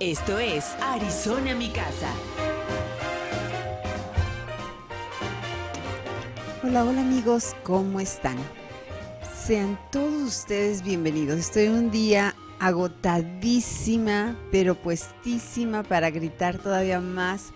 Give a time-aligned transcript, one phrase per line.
[0.00, 2.12] Esto es Arizona Mi Casa.
[6.62, 8.36] Hola, hola amigos, ¿cómo están?
[9.44, 11.40] Sean todos ustedes bienvenidos.
[11.40, 17.52] Estoy un día agotadísima, pero puestísima para gritar todavía más.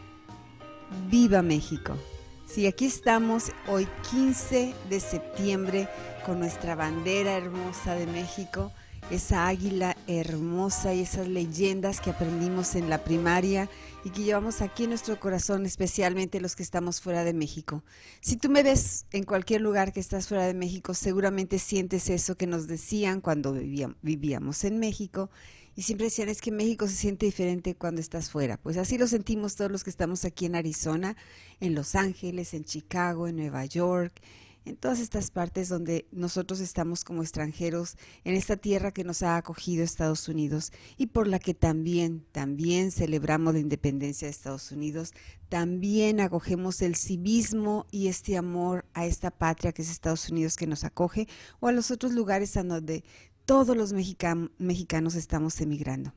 [1.08, 1.96] ¡Viva México!
[2.44, 5.88] Sí, aquí estamos hoy 15 de septiembre
[6.26, 8.72] con nuestra bandera hermosa de México
[9.12, 13.68] esa águila hermosa y esas leyendas que aprendimos en la primaria
[14.04, 17.84] y que llevamos aquí en nuestro corazón, especialmente los que estamos fuera de México.
[18.20, 22.36] Si tú me ves en cualquier lugar que estás fuera de México, seguramente sientes eso
[22.36, 25.30] que nos decían cuando vivíamos en México.
[25.74, 28.58] Y siempre decían, es que México se siente diferente cuando estás fuera.
[28.58, 31.16] Pues así lo sentimos todos los que estamos aquí en Arizona,
[31.60, 34.20] en Los Ángeles, en Chicago, en Nueva York,
[34.64, 39.36] en todas estas partes donde nosotros estamos como extranjeros, en esta tierra que nos ha
[39.36, 45.12] acogido Estados Unidos y por la que también, también celebramos la independencia de Estados Unidos,
[45.48, 50.66] también acogemos el civismo y este amor a esta patria que es Estados Unidos que
[50.66, 51.28] nos acoge
[51.60, 53.04] o a los otros lugares a donde
[53.44, 56.14] todos los mexicanos estamos emigrando.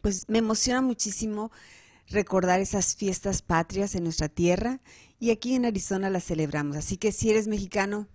[0.00, 1.52] Pues me emociona muchísimo
[2.08, 4.80] recordar esas fiestas patrias en nuestra tierra
[5.22, 6.76] y aquí en Arizona las celebramos.
[6.76, 8.08] Así que si eres mexicano,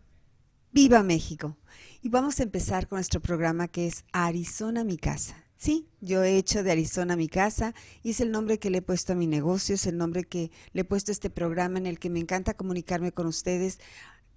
[0.73, 1.55] viva México.
[2.01, 5.41] Y vamos a empezar con nuestro programa que es Arizona mi casa.
[5.55, 8.81] Sí, yo he hecho de Arizona mi casa y es el nombre que le he
[8.81, 11.85] puesto a mi negocio, es el nombre que le he puesto a este programa en
[11.85, 13.79] el que me encanta comunicarme con ustedes,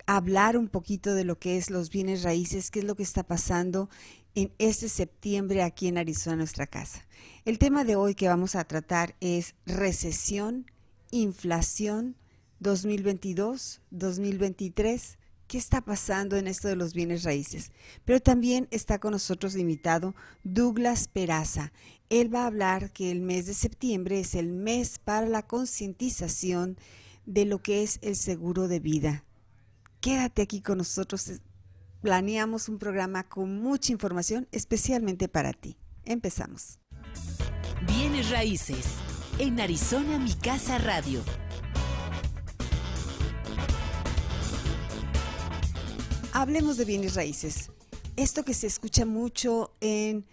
[0.06, 3.25] hablar un poquito de lo que es los bienes raíces, qué es lo que está
[3.25, 3.91] pasando
[4.36, 7.04] en este septiembre aquí en Arizona, nuestra casa.
[7.44, 10.70] El tema de hoy que vamos a tratar es recesión,
[11.10, 12.19] inflación
[12.60, 15.19] 2022, 2023.
[15.48, 17.72] ¿Qué está pasando en esto de los bienes raíces?
[18.04, 21.72] Pero también está con nosotros invitado Douglas Peraza.
[22.09, 26.76] Él va a hablar que el mes de septiembre es el mes para la concientización
[27.26, 29.25] de lo que es el seguro de vida.
[30.00, 31.41] Quédate aquí con nosotros.
[32.00, 35.77] Planeamos un programa con mucha información especialmente para ti.
[36.04, 36.78] Empezamos.
[37.87, 38.87] Bienes raíces.
[39.38, 41.22] En Arizona, mi casa radio.
[46.32, 47.72] Hablemos de bienes raíces.
[48.14, 50.24] Esto que se escucha mucho en,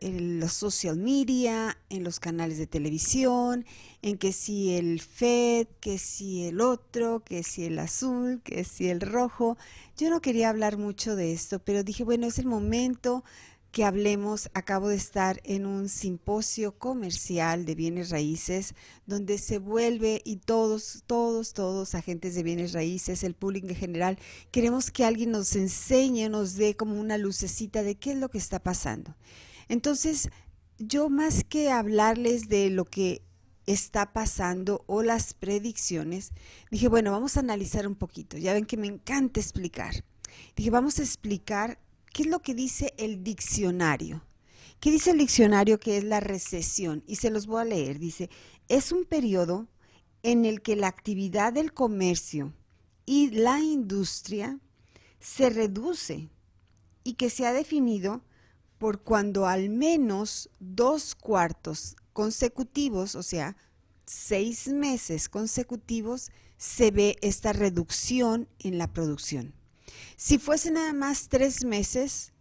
[0.00, 3.64] los social media, en los canales de televisión,
[4.02, 8.90] en que si el FED, que si el otro, que si el azul, que si
[8.90, 9.56] el rojo.
[9.96, 13.24] Yo no quería hablar mucho de esto, pero dije, bueno, es el momento
[13.70, 14.50] que hablemos.
[14.54, 18.74] Acabo de estar en un simposio comercial de bienes raíces
[19.06, 24.18] donde se vuelve y todos, todos, todos agentes de bienes raíces, el público en general,
[24.50, 28.38] queremos que alguien nos enseñe, nos dé como una lucecita de qué es lo que
[28.38, 29.16] está pasando.
[29.68, 30.30] Entonces,
[30.78, 33.22] yo más que hablarles de lo que
[33.66, 36.32] está pasando o las predicciones,
[36.70, 38.38] dije, bueno, vamos a analizar un poquito.
[38.38, 40.04] Ya ven que me encanta explicar.
[40.56, 41.78] Dije, vamos a explicar
[42.12, 44.24] ¿Qué es lo que dice el diccionario?
[44.80, 47.02] ¿Qué dice el diccionario que es la recesión?
[47.06, 47.98] Y se los voy a leer.
[47.98, 48.30] Dice,
[48.68, 49.68] es un periodo
[50.22, 52.52] en el que la actividad del comercio
[53.06, 54.58] y la industria
[55.20, 56.30] se reduce
[57.04, 58.22] y que se ha definido
[58.78, 63.56] por cuando al menos dos cuartos consecutivos, o sea,
[64.06, 69.54] seis meses consecutivos, se ve esta reducción en la producción.
[70.16, 72.32] Si fuese nada más tres meses,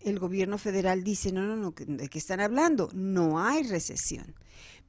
[0.00, 2.90] el gobierno federal dice, no, no, no, ¿de qué están hablando?
[2.92, 4.34] No hay recesión.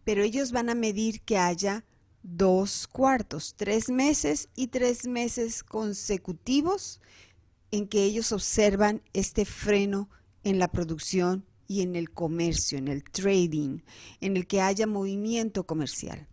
[0.04, 1.86] Pero ellos van a medir que haya
[2.24, 7.02] dos cuartos, tres meses y tres meses consecutivos
[7.72, 10.10] en que ellos observan este freno
[10.44, 13.80] en la producción y en el comercio, en el trading,
[14.20, 16.28] en el que haya movimiento comercial.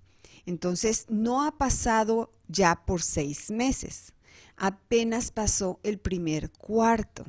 [0.46, 4.14] Entonces, no ha pasado ya por seis meses
[4.58, 7.24] apenas pasó el primer cuarto.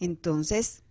[0.00, 0.82] Entonces,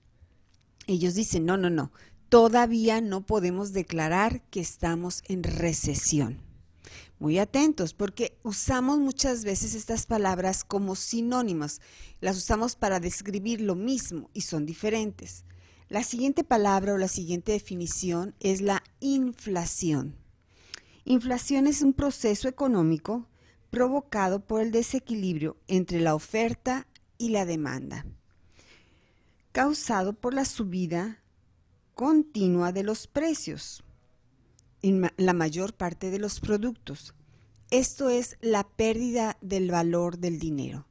[0.88, 1.92] ellos dicen, no, no, no,
[2.30, 6.42] todavía no podemos declarar que estamos en recesión.
[7.20, 11.80] Muy atentos, porque usamos muchas veces estas palabras como sinónimas.
[12.20, 15.46] Las usamos para describir lo mismo y son diferentes.
[15.90, 20.16] La siguiente palabra o la siguiente definición es la inflación.
[21.06, 23.28] Inflación es un proceso económico
[23.74, 26.86] provocado por el desequilibrio entre la oferta
[27.18, 28.06] y la demanda,
[29.52, 31.24] causado por la subida
[31.96, 33.84] continua de los precios
[34.84, 37.16] en la mayor parte de los productos.
[37.72, 40.86] Esto es la pérdida del valor del dinero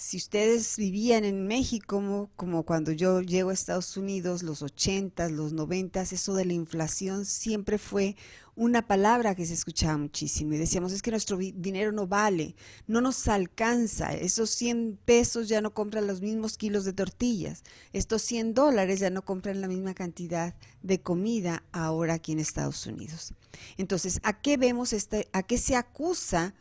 [0.00, 5.52] si ustedes vivían en México, como, cuando yo llego a Estados Unidos, los 80, los
[5.52, 8.16] 90, eso de la inflación siempre fue
[8.60, 12.54] una palabra que se escuchaba muchísimo y decíamos, es que nuestro dinero no vale,
[12.86, 17.62] no nos alcanza, esos 100 pesos ya no compran los mismos kilos de tortillas,
[17.94, 22.84] estos 100 dólares ya no compran la misma cantidad de comida ahora aquí en Estados
[22.84, 23.32] Unidos.
[23.78, 26.54] Entonces, ¿a qué vemos, este, a qué se acusa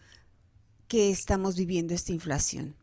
[0.88, 2.78] que estamos viviendo esta inflación?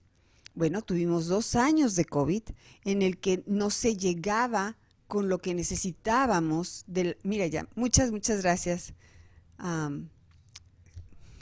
[0.54, 2.42] Bueno, tuvimos dos años de COVID
[2.84, 4.76] en el que no se llegaba
[5.08, 6.84] con lo que necesitábamos.
[6.86, 8.92] Del, mira ya, muchas, muchas gracias.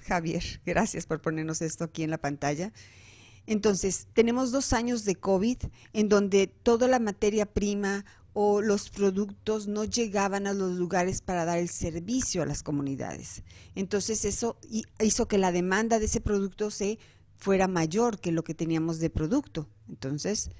[0.02, 2.72] Javier, gracias por ponernos esto aquí en la pantalla.
[3.46, 5.58] Entonces, tenemos dos años de COVID
[5.92, 11.44] en donde toda la materia prima o los productos no llegaban a los lugares para
[11.44, 13.44] dar el servicio a las comunidades.
[13.74, 14.58] Entonces, eso
[15.00, 16.98] hizo que la demanda de ese producto se
[17.36, 19.68] fuera mayor que lo que teníamos de producto.
[19.88, 20.50] Entonces,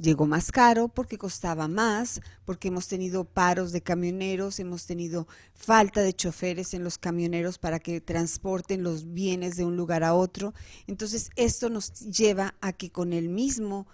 [0.00, 6.02] llegó más caro porque costaba más, porque hemos tenido paros de camioneros, hemos tenido falta
[6.02, 10.54] de choferes en los camioneros para que transporten los bienes de un lugar a otro.
[10.86, 13.86] Entonces, esto nos lleva a que con el mismo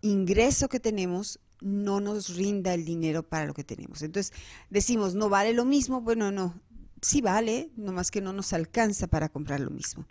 [0.00, 4.02] ingreso que tenemos, no nos rinda el dinero para lo que tenemos.
[4.02, 4.32] Entonces,
[4.70, 6.60] decimos, no vale lo mismo, bueno, no,
[7.00, 10.06] sí vale, nomás que no nos alcanza para comprar lo mismo.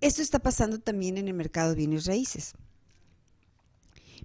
[0.00, 2.54] Esto está pasando también en el mercado de bienes raíces.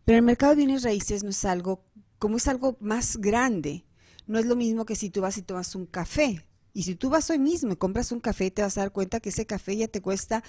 [0.05, 1.85] Pero el mercado de bienes raíces no es algo,
[2.19, 3.85] como es algo más grande,
[4.27, 6.45] no es lo mismo que si tú vas y tomas un café.
[6.73, 9.19] Y si tú vas hoy mismo y compras un café, te vas a dar cuenta
[9.19, 10.43] que ese café ya te cuesta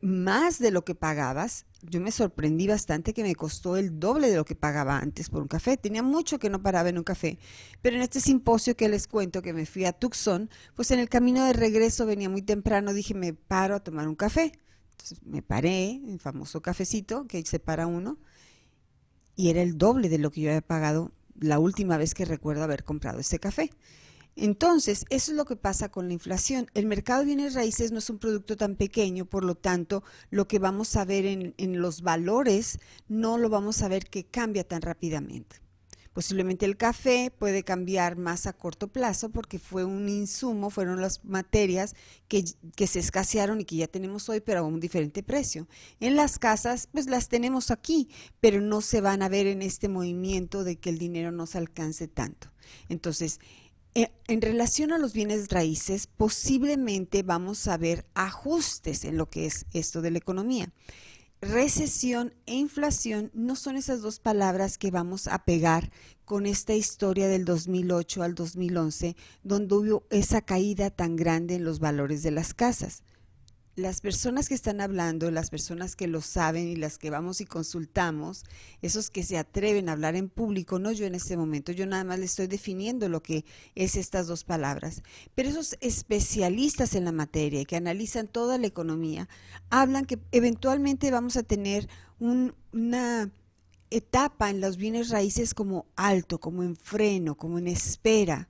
[0.00, 1.64] más de lo que pagabas.
[1.82, 5.42] Yo me sorprendí bastante que me costó el doble de lo que pagaba antes por
[5.42, 5.76] un café.
[5.76, 7.38] Tenía mucho que no paraba en un café.
[7.82, 11.08] Pero en este simposio que les cuento que me fui a Tucson, pues en el
[11.08, 14.52] camino de regreso venía muy temprano, dije, me paro a tomar un café.
[14.92, 18.18] Entonces me paré, el famoso cafecito que se para uno,
[19.36, 22.62] y era el doble de lo que yo había pagado la última vez que recuerdo
[22.62, 23.70] haber comprado ese café.
[24.34, 26.70] Entonces, eso es lo que pasa con la inflación.
[26.74, 30.48] El mercado de bienes raíces no es un producto tan pequeño, por lo tanto, lo
[30.48, 34.80] que vamos a ver en, los valores no lo vamos a ver que cambia tan
[34.80, 35.61] rápidamente.
[36.12, 41.24] Posiblemente el café puede cambiar más a corto plazo porque fue un insumo, fueron las
[41.24, 41.94] materias
[42.28, 42.44] que,
[42.76, 45.68] que, se escasearon y que ya tenemos hoy, pero a un diferente precio.
[46.00, 48.08] En las casas, pues las tenemos aquí,
[48.40, 51.58] pero no se van a ver en este movimiento de que el dinero no se
[51.58, 52.52] alcance tanto.
[52.88, 53.40] Entonces,
[53.94, 59.44] eh, en relación a los bienes raíces, posiblemente vamos a ver ajustes en lo que
[59.44, 60.72] es esto de la economía.
[61.42, 65.90] Recesión e inflación no son esas dos palabras que vamos a pegar
[66.24, 71.80] con esta historia del 2008 al 2011, donde hubo esa caída tan grande en los
[71.80, 73.02] valores de las casas
[73.74, 77.46] las personas que están hablando, las personas que lo saben y las que vamos y
[77.46, 78.44] consultamos,
[78.82, 82.04] esos que se atreven a hablar en público, no yo en este momento, yo nada
[82.04, 85.02] más le estoy definiendo lo que es estas dos palabras,
[85.34, 89.28] pero esos especialistas en la materia que analizan toda la economía,
[89.70, 91.88] hablan que eventualmente vamos a tener
[92.20, 93.30] una
[93.90, 98.48] etapa en los bienes raíces como alto, como en freno, como en espera,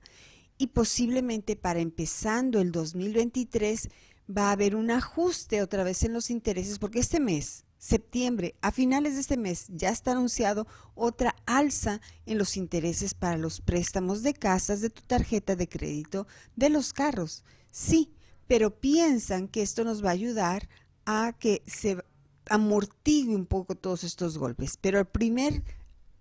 [0.57, 3.89] y posiblemente para empezando el 2023,
[4.35, 8.71] va a haber un ajuste otra vez en los intereses, porque este mes, septiembre, a
[8.71, 14.23] finales de este mes, ya está anunciado otra alza en los intereses para los préstamos
[14.23, 17.43] de casas, de tu tarjeta de crédito, de los carros.
[17.71, 18.13] Sí,
[18.47, 20.69] pero piensan que esto nos va a ayudar
[21.05, 21.97] a que se
[22.49, 24.77] amortigue un poco todos estos golpes.
[24.79, 25.63] Pero el primer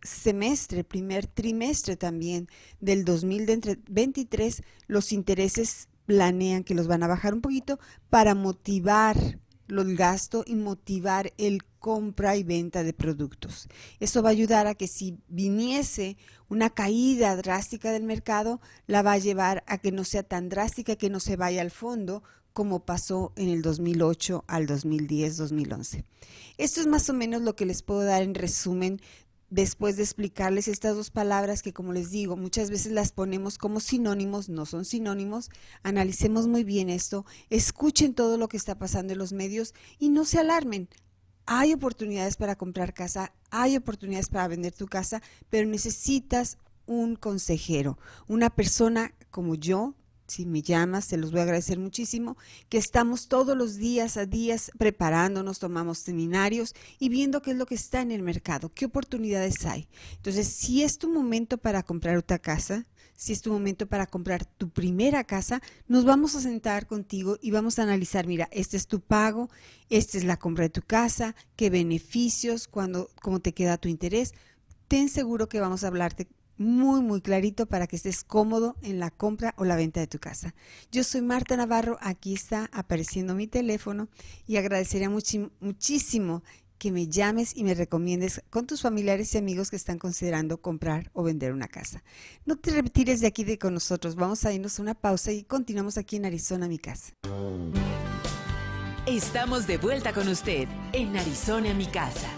[0.03, 2.49] semestre, primer trimestre también
[2.81, 7.79] del 2023, los intereses planean que los van a bajar un poquito
[8.11, 9.17] para motivar
[9.69, 13.67] el gasto y motivar el compra y venta de productos.
[13.99, 16.19] Eso va a ayudar a que si viniese
[16.51, 20.97] una caída drástica del mercado, la va a llevar a que no sea tan drástica,
[20.97, 26.05] que no se vaya al fondo como pasó en el 2008 al 2010-2011.
[26.59, 29.01] Esto es más o menos lo que les puedo dar en resumen
[29.53, 33.81] después de explicarles estas dos palabras que, como les digo, muchas veces las ponemos como
[33.81, 35.51] sinónimos, no son sinónimos,
[35.83, 40.25] analicemos muy bien esto, escuchen todo lo que está pasando en los medios y no
[40.25, 40.89] se alarmen.
[41.45, 46.57] Hay oportunidades para comprar casa, hay oportunidades para vender tu casa, pero necesitas
[46.87, 49.95] un consejero, una persona como yo,
[50.27, 52.37] si me llamas, te los voy a agradecer muchísimo,
[52.69, 57.67] que estamos todos los días a días preparándonos, tomamos seminarios y viendo qué es lo
[57.67, 59.89] que está en el mercado, qué oportunidades hay.
[60.17, 64.45] Entonces, si es tu momento para comprar otra casa, si es tu momento para comprar
[64.45, 68.87] tu primera casa, nos vamos a sentar contigo y vamos a analizar, mira, este es
[68.87, 69.49] tu pago,
[69.91, 74.35] esta es la compra de tu casa, qué beneficios, cuándo, cómo te queda tu interés.
[74.89, 76.29] Ten seguro que vamos a hablarte
[76.59, 80.19] muy, muy clarito para que estés cómodo en la compra o la venta de tu
[80.19, 80.55] casa.
[80.91, 84.09] Yo soy Marta Navarro, aquí está apareciendo mi teléfono
[84.47, 86.43] y agradecería muchísimo
[86.79, 91.11] que me llames y me recomiendes con tus familiares y amigos que están considerando comprar
[91.13, 92.03] o vender una casa.
[92.45, 95.45] No te retires de aquí de con nosotros, vamos a irnos a una pausa y
[95.45, 97.13] continuamos aquí en Arizona, mi casa.
[99.07, 102.29] Estamos de vuelta con usted en Arizona, mi casa.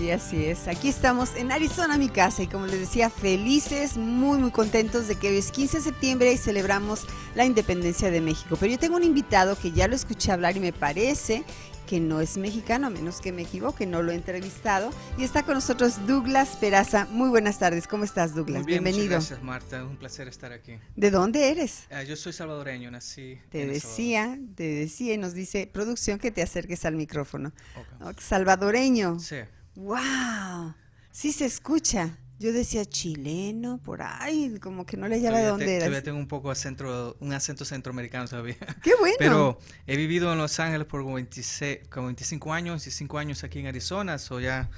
[0.00, 0.66] Sí, así es.
[0.66, 5.16] Aquí estamos en Arizona, mi casa, y como les decía, felices, muy, muy contentos de
[5.16, 8.56] que hoy es 15 de septiembre y celebramos la independencia de México.
[8.58, 11.44] Pero yo tengo un invitado que ya lo escuché hablar y me parece
[11.86, 14.90] que no es mexicano, a menos que me equivoque, no lo he entrevistado.
[15.18, 17.06] Y está con nosotros Douglas Peraza.
[17.10, 18.64] Muy buenas tardes, ¿cómo estás Douglas?
[18.64, 19.10] bien, Bienvenido.
[19.16, 20.78] gracias Marta, un placer estar aquí.
[20.96, 21.82] ¿De dónde eres?
[21.90, 23.38] Ah, yo soy salvadoreño, nací.
[23.50, 27.52] Te decía, te decía y nos dice producción que te acerques al micrófono.
[28.00, 28.14] Okay.
[28.18, 29.20] Salvadoreño.
[29.20, 29.36] Sí.
[29.80, 30.74] ¡Wow!
[31.10, 32.16] Sí se escucha.
[32.38, 35.80] Yo decía chileno, por ahí, como que no le hallaba de dónde te, era.
[35.86, 38.56] Todavía tengo un poco acento, un acento centroamericano todavía.
[38.82, 39.16] ¡Qué bueno!
[39.18, 43.58] Pero he vivido en Los Ángeles por 26, como 25 años y 5 años aquí
[43.58, 44.70] en Arizona, so ya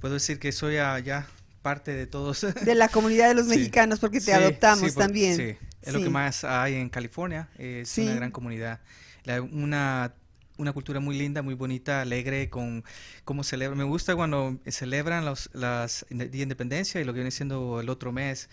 [0.00, 1.26] puedo decir que soy ya,
[1.62, 2.46] parte de todos.
[2.64, 3.56] De la comunidad de los Sí.
[3.56, 5.36] mexicanos, porque te Sí, adoptamos sí, por- también.
[5.36, 8.80] Sí, es lo que más hay en California, es una gran comunidad.
[9.24, 10.12] La- una,
[10.58, 12.84] una cultura muy linda, muy bonita, alegre, con
[13.24, 13.76] cómo celebra.
[13.76, 17.88] Me gusta cuando celebran los, las Día de Independencia y lo que viene siendo el
[17.88, 18.50] otro mes,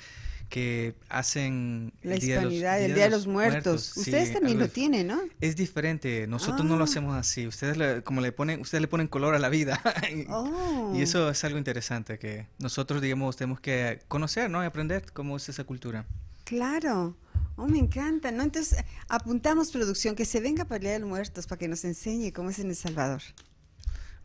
[0.48, 3.82] que hacen La el Día de los- hispanidad, el Día de los Muertos.
[3.96, 5.20] Sí, Ustedes también algo lo tienen, ¿no?
[5.42, 6.86] Es diferente, nosotros no lo Ah.
[6.86, 7.48] hacemos así.
[7.48, 9.82] Ustedes le, como le ponen, ustedes le ponen color a la vida.
[10.16, 10.94] y, Oh.
[10.96, 14.62] y eso es algo interesante que nosotros, digamos, tenemos que conocer, ¿no?
[14.62, 16.06] Y aprender cómo es esa cultura.
[16.44, 17.18] Claro.
[17.58, 18.44] Oh, me encanta, ¿no?
[18.44, 21.86] Entonces, apuntamos producción, que se venga para el Día de los Muertos, para que nos
[21.86, 23.22] enseñe cómo es en El Salvador.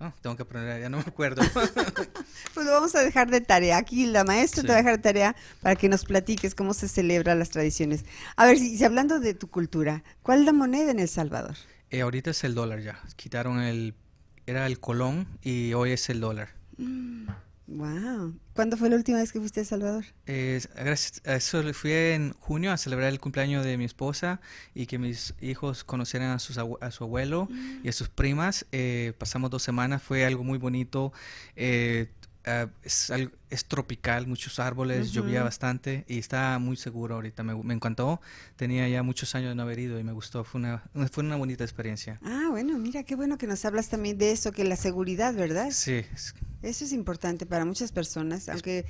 [0.00, 1.42] Ah, tengo que aprender, ya no me acuerdo.
[2.54, 3.76] Pues lo vamos a dejar de tarea.
[3.76, 4.66] Aquí la maestra Sí.
[4.66, 8.04] te va a dejar de tarea para que nos platiques cómo se celebran las tradiciones.
[8.36, 11.54] A ver, si, si hablando de tu cultura, ¿cuál es la moneda en El Salvador?
[11.90, 13.00] Eh, ahorita es el dólar ya.
[13.16, 13.94] Quitaron el,
[14.46, 16.48] era el colón y hoy es el dólar.
[17.72, 18.34] Wow.
[18.52, 20.04] ¿Cuándo fue la última vez que fuiste a El Salvador?
[20.26, 24.40] Eh, gracias a eso fui en junio a celebrar el cumpleaños de mi esposa
[24.74, 27.48] y que mis hijos conocieran a, sus a su abuelo
[27.84, 28.66] y a sus primas.
[28.72, 31.12] Eh, pasamos dos semanas, fue algo muy bonito.
[31.54, 32.10] Eh,
[32.44, 33.12] ah, es,
[33.50, 37.44] es tropical, muchos árboles, llovía bastante y está muy seguro ahorita.
[37.44, 38.20] Me, me encantó.
[38.56, 40.42] Tenía ya muchos años de no haber ido y me gustó.
[40.42, 42.18] Fue una, fue una bonita experiencia.
[42.24, 45.68] Ah, bueno, mira, qué bueno que nos hablas también de eso, que la seguridad, ¿verdad?
[45.70, 48.84] Sí, es- Eso es importante para muchas personas, aunque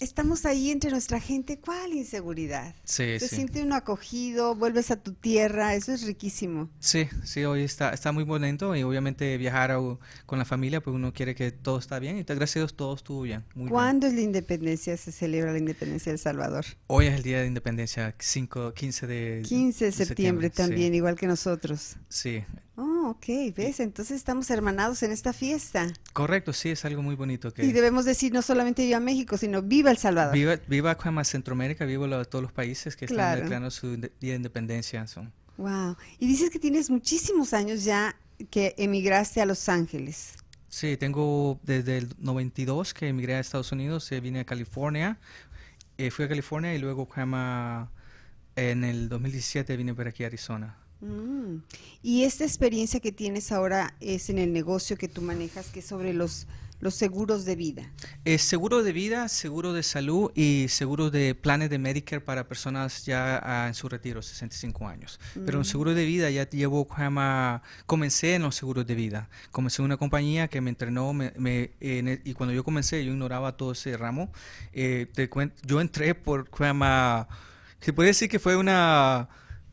[0.00, 2.72] estamos ahí entre nuestra gente, ¿cuál inseguridad?
[2.84, 3.34] sí, Se sí.
[3.34, 6.70] siente uno acogido, vuelves a tu tierra, eso es riquísimo.
[6.78, 9.80] Sí, sí, hoy está, está muy bonito y obviamente viajar a-
[10.24, 12.94] con la familia, pues uno quiere que todo está bien y gracias a Dios todo
[12.94, 13.44] estuvo bien.
[13.54, 13.70] Muy bien.
[13.72, 14.96] ¿Cuándo es la independencia?
[14.96, 16.64] Se celebra la independencia de El Salvador.
[16.86, 21.16] Hoy es el día de independencia, 5, 15 de 15 de septiembre también, Sí, igual
[21.16, 21.96] que nosotros.
[22.08, 22.44] sí.
[22.80, 25.92] Oh, ok, ves, entonces estamos hermanados en esta fiesta.
[26.12, 29.62] correcto, sí, es algo muy bonito que Y debemos decir no solamente viva México, sino
[29.62, 30.34] viva El Salvador.
[30.34, 33.30] viva, viva Centroamérica, viva lo- todos los países que Claro.
[33.30, 35.06] están declarando su día de independencia.
[35.06, 35.96] son- Wow.
[36.18, 38.14] Y dices que tienes muchísimos años ya
[38.50, 40.34] que emigraste a Los Ángeles.
[40.68, 45.18] Sí, tengo desde el 92 que emigré a Estados Unidos, eh, vine a California,
[45.96, 47.90] eh, fui a California y luego como,
[48.54, 50.76] en el 2017 vine por aquí a Arizona.
[51.00, 51.58] Mm.
[52.02, 55.86] Y esta experiencia que tienes ahora es en el negocio que tú manejas, que es
[55.86, 56.46] sobre los,
[56.80, 57.92] los seguros de vida.
[58.24, 63.04] Es seguro de vida, seguro de salud y seguro de planes de Medicare para personas
[63.06, 65.20] ya ah, en su retiro, 65 años.
[65.46, 69.28] Pero en seguro de vida ya llevo, como, comencé en los seguros de vida.
[69.52, 73.04] Comencé en una compañía que me entrenó me- me- en e- y cuando yo comencé
[73.04, 74.32] yo ignoraba todo ese ramo.
[74.72, 77.26] Eh, te cuen- yo entré por, como,
[77.80, 79.28] se puede decir que fue una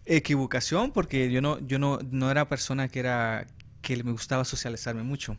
[0.05, 3.47] equivocación porque yo no, yo no, no era persona que era
[3.81, 5.37] que me gustaba socializarme mucho.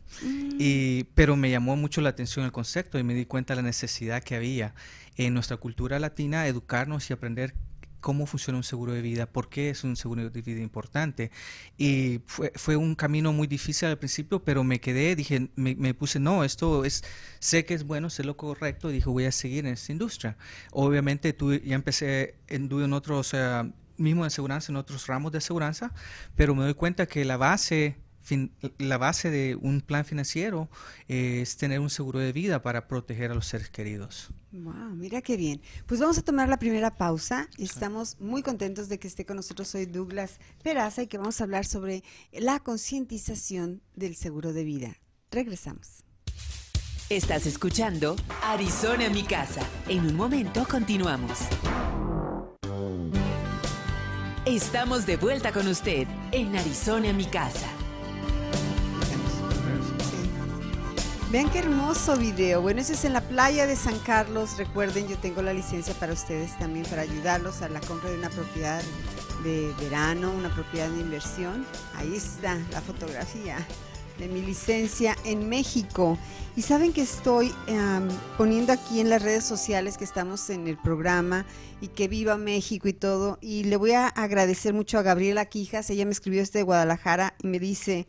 [0.57, 3.67] Y, pero me llamó mucho la atención el concepto y me di cuenta de la
[3.67, 4.73] necesidad que había
[5.17, 7.53] en nuestra cultura latina educarnos y aprender
[7.99, 11.29] cómo funciona un seguro de vida, por qué es un seguro de vida importante.
[11.77, 15.93] Y fue, fue un camino muy difícil al principio, pero me quedé, dije, me, me,
[15.93, 17.03] puse, no, esto es,
[17.39, 20.37] sé que es bueno, sé lo correcto, y dije, voy a seguir en esta industria.
[20.71, 25.39] Obviamente, tú, ya empecé, anduve en otros, uh, mismo en seguridad, en otros ramos de
[25.39, 25.93] aseguranza,
[26.35, 27.97] pero me doy cuenta que la base
[28.77, 30.69] la base de un plan financiero
[31.07, 34.29] es tener un seguro de vida para proteger a los seres queridos.
[34.51, 35.61] Wow, mira qué bien.
[35.85, 37.47] Pues vamos a tomar la primera pausa.
[37.57, 41.43] Estamos muy contentos de que esté con nosotros hoy Douglas Peraza y que vamos a
[41.43, 44.97] hablar sobre la concientización del seguro de vida.
[45.31, 46.03] Regresamos.
[47.09, 49.61] Estás escuchando Arizona mi casa.
[49.87, 51.39] En un momento continuamos.
[54.47, 57.67] Estamos de vuelta con usted en Arizona mi casa.
[61.29, 62.61] Vean qué hermoso video.
[62.61, 64.57] Bueno, ese es en la playa de San Carlos.
[64.57, 68.29] Recuerden, yo tengo la licencia para ustedes también para ayudarlos a la compra de una
[68.29, 68.81] propiedad
[69.43, 71.65] de verano, una propiedad de inversión.
[71.95, 73.57] Ahí está la fotografía
[74.17, 76.17] de mi licencia en México.
[76.55, 77.53] Y saben que estoy
[78.37, 81.45] poniendo aquí en las redes sociales que estamos en el programa
[81.81, 83.37] y que viva México y todo.
[83.41, 85.89] Y le voy a agradecer mucho a Gabriela Quijas.
[85.89, 88.07] Ella me escribió este de Guadalajara y me dice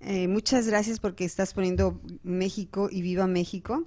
[0.00, 3.86] eh, muchas gracias porque estás poniendo México y viva México.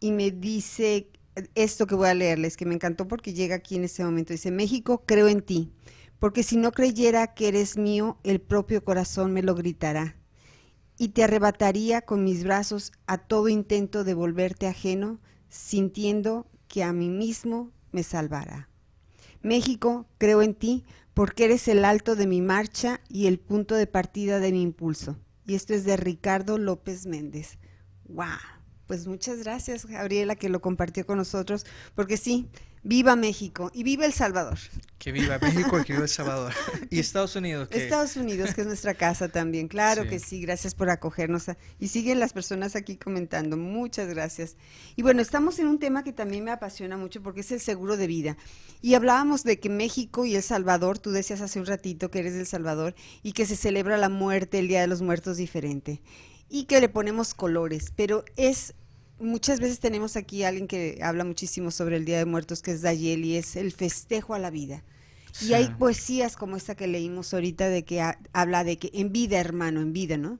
[0.00, 1.08] Y me dice
[1.54, 4.32] esto que voy a leerles, que me encantó porque llega aquí en este momento.
[4.32, 5.70] Dice, México, creo en ti,
[6.18, 10.16] porque si no creyera que eres mío, el propio corazón me lo gritará.
[10.98, 16.92] Y te arrebataría con mis brazos a todo intento de volverte ajeno, sintiendo que a
[16.92, 18.68] mí mismo me salvará.
[19.42, 20.84] México, creo en ti,
[21.14, 25.18] porque eres el alto de mi marcha y el punto de partida de mi impulso
[25.46, 27.58] y esto es de Ricardo López Méndez.
[28.08, 28.26] ¡Wow!
[28.86, 32.48] Pues muchas gracias, Gabriela, que lo compartió con nosotros, porque sí,
[32.82, 34.58] viva México y viva El Salvador.
[34.98, 36.52] Que viva México y que viva El Salvador.
[36.90, 37.68] y Estados Unidos.
[37.70, 39.68] Estados Unidos, que es nuestra casa también.
[39.68, 41.46] Claro que sí, gracias por acogernos.
[41.78, 43.56] y siguen las personas aquí comentando.
[43.56, 44.56] Muchas gracias.
[44.96, 47.96] Y bueno, estamos en un tema que también me apasiona mucho porque es el seguro
[47.96, 48.36] de vida.
[48.80, 52.34] Y hablábamos de que México y El Salvador, tú decías hace un ratito que eres
[52.34, 56.00] del Salvador y que se celebra la muerte, el Día de los Muertos diferente
[56.54, 58.74] y que le ponemos colores, pero es
[59.22, 62.72] muchas veces tenemos aquí a alguien que habla muchísimo sobre el Día de Muertos, que
[62.72, 64.82] es Dayeli, es el festejo a la vida.
[65.40, 69.38] Y hay poesías como esta que leímos ahorita de que habla de que en vida,
[69.40, 70.38] hermano, en vida, ¿no?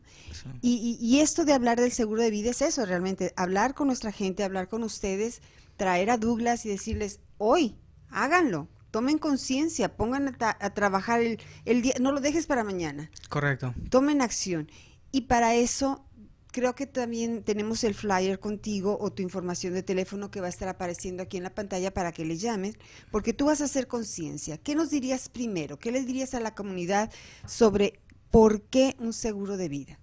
[0.61, 4.12] Y, y, esto de hablar del seguro de vida es eso, realmente, hablar con nuestra
[4.12, 5.40] gente, hablar con ustedes,
[5.77, 7.77] traer a Douglas y decirles, hoy,
[8.11, 13.11] háganlo, tomen conciencia, pongan a, trabajar el, el día, no lo dejes para mañana.
[13.31, 13.75] Correcto.
[13.88, 14.71] Tomen acción.
[15.11, 16.05] Y para eso
[16.52, 20.50] creo que también tenemos el flyer contigo o tu información de teléfono que va a
[20.50, 22.76] estar apareciendo aquí en la pantalla para que le llames,
[23.10, 24.58] porque tú vas a hacer conciencia.
[24.58, 25.78] ¿Qué nos dirías primero?
[25.78, 27.10] ¿Qué les dirías a la comunidad
[27.46, 29.98] sobre por qué un seguro de vida?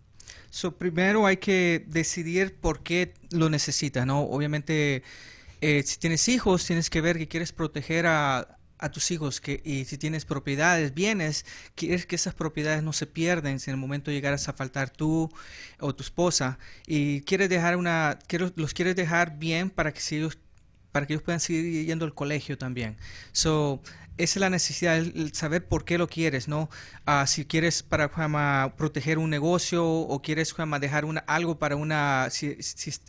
[0.49, 4.23] So, primero hay que decidir por qué lo necesitas, ¿no?
[4.23, 5.03] Obviamente,
[5.61, 9.61] eh, si tienes hijos, tienes que ver que quieres proteger a, a tus hijos que
[9.63, 13.79] y si tienes propiedades, bienes, quieres que esas propiedades no se pierden si en el
[13.79, 15.29] momento llegaras a faltar tú
[15.79, 18.17] o tu esposa y quieres dejar una
[18.55, 20.37] los quieres dejar bien para que si ellos
[20.91, 22.97] para que ellos puedan seguir yendo al colegio también.
[23.31, 23.81] So,
[24.19, 26.69] esa es la necesidad, el saber por qué lo quieres, ¿no?
[27.05, 28.09] Ah, si quieres para
[28.77, 32.57] proteger un negocio o quieres dejar una, algo para una, si,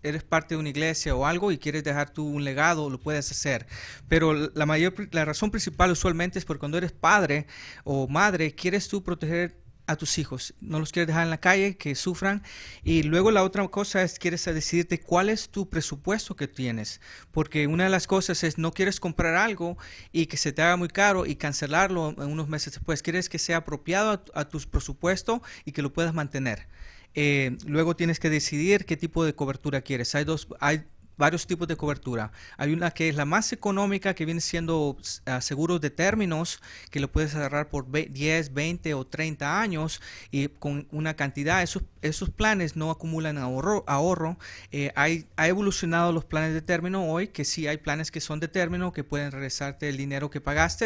[0.04, 3.28] eres parte de una iglesia o algo y quieres dejar tú un legado, lo puedes
[3.30, 3.66] hacer.
[4.08, 7.46] Pero la mayor, la razón principal usualmente es porque cuando eres padre
[7.82, 9.59] o madre, quieres tú proteger
[9.90, 12.42] a tus hijos, no los quieres dejar en la calle, que sufran.
[12.84, 17.00] Y luego la otra cosa es, quieres decidirte cuál es tu presupuesto que tienes,
[17.32, 19.76] porque una de las cosas es, no quieres comprar algo
[20.12, 23.38] y que se te haga muy caro y cancelarlo en unos meses después, quieres que
[23.38, 26.68] sea apropiado a, tu presupuesto y que lo puedas mantener.
[27.14, 30.14] Eh, luego tienes que decidir qué tipo de cobertura quieres.
[30.14, 30.84] Hay dos, hay
[31.20, 32.32] varios tipos de cobertura.
[32.56, 36.98] Hay una que es la más económica, que viene siendo uh, seguros de términos, que
[36.98, 40.00] lo puedes agarrar por 10, 20 o 30 años
[40.32, 41.62] y con una cantidad.
[41.62, 43.84] Esos, esos planes no acumulan ahorro.
[43.86, 44.38] ahorro.
[44.72, 48.40] Eh, hay, ha evolucionado los planes de término hoy, que sí hay planes que son
[48.40, 50.80] de término, que pueden regresarte el dinero que pagaste,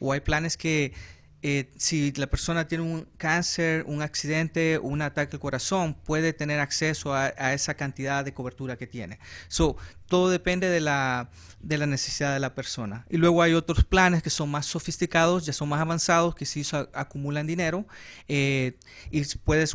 [0.00, 0.94] o hay planes que
[1.46, 6.58] eh, si la persona tiene un cáncer, un accidente, un ataque al corazón, puede tener
[6.58, 9.18] acceso a, esa cantidad de cobertura que tiene.
[9.48, 9.76] So,
[10.08, 11.28] todo depende de la,
[11.60, 13.04] de la, necesidad de la persona.
[13.10, 16.64] Y luego hay otros planes que son más sofisticados, ya son más avanzados, que sí
[16.94, 17.84] acumulan dinero
[18.26, 18.78] eh,
[19.10, 19.74] y puedes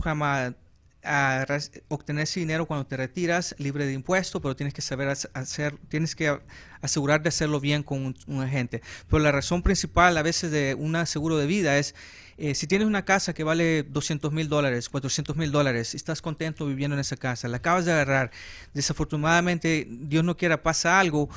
[1.88, 6.16] obtener ese dinero cuando te retiras libre de impuestos, pero tienes que saber hacer, tienes
[6.16, 6.40] que
[6.82, 8.82] asegurar de hacerlo bien con un, agente.
[9.10, 11.96] Pero la razón principal a veces de un seguro de vida es
[12.38, 16.66] eh, si tienes una casa que vale 200 mil dólares, 400 mil dólares, estás contento
[16.66, 18.32] viviendo en esa casa, la acabas de agarrar,
[18.74, 21.30] desafortunadamente, Dios no quiera, pasa algo,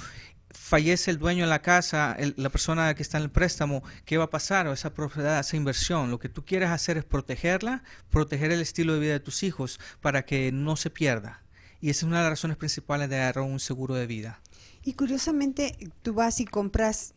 [0.52, 4.24] fallece el dueño de la casa, la persona que está en el préstamo, ¿qué va
[4.24, 4.66] a pasar?
[4.66, 6.10] O esa propiedad, esa inversión.
[6.10, 9.80] Lo que tú quieres hacer es protegerla, proteger el estilo de vida de tus hijos
[10.00, 11.42] para que no se pierda.
[11.80, 14.40] Y esa es una de las razones principales de agarrar un seguro de vida.
[14.84, 17.14] Y curiosamente, tú vas y compras,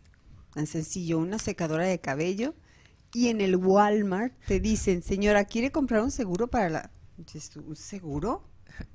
[0.53, 2.55] tan sencillo, una secadora de cabello
[3.13, 6.91] y en el Walmart te dicen, señora, ¿quiere comprar un seguro para la...
[7.17, 8.43] ¿Un seguro?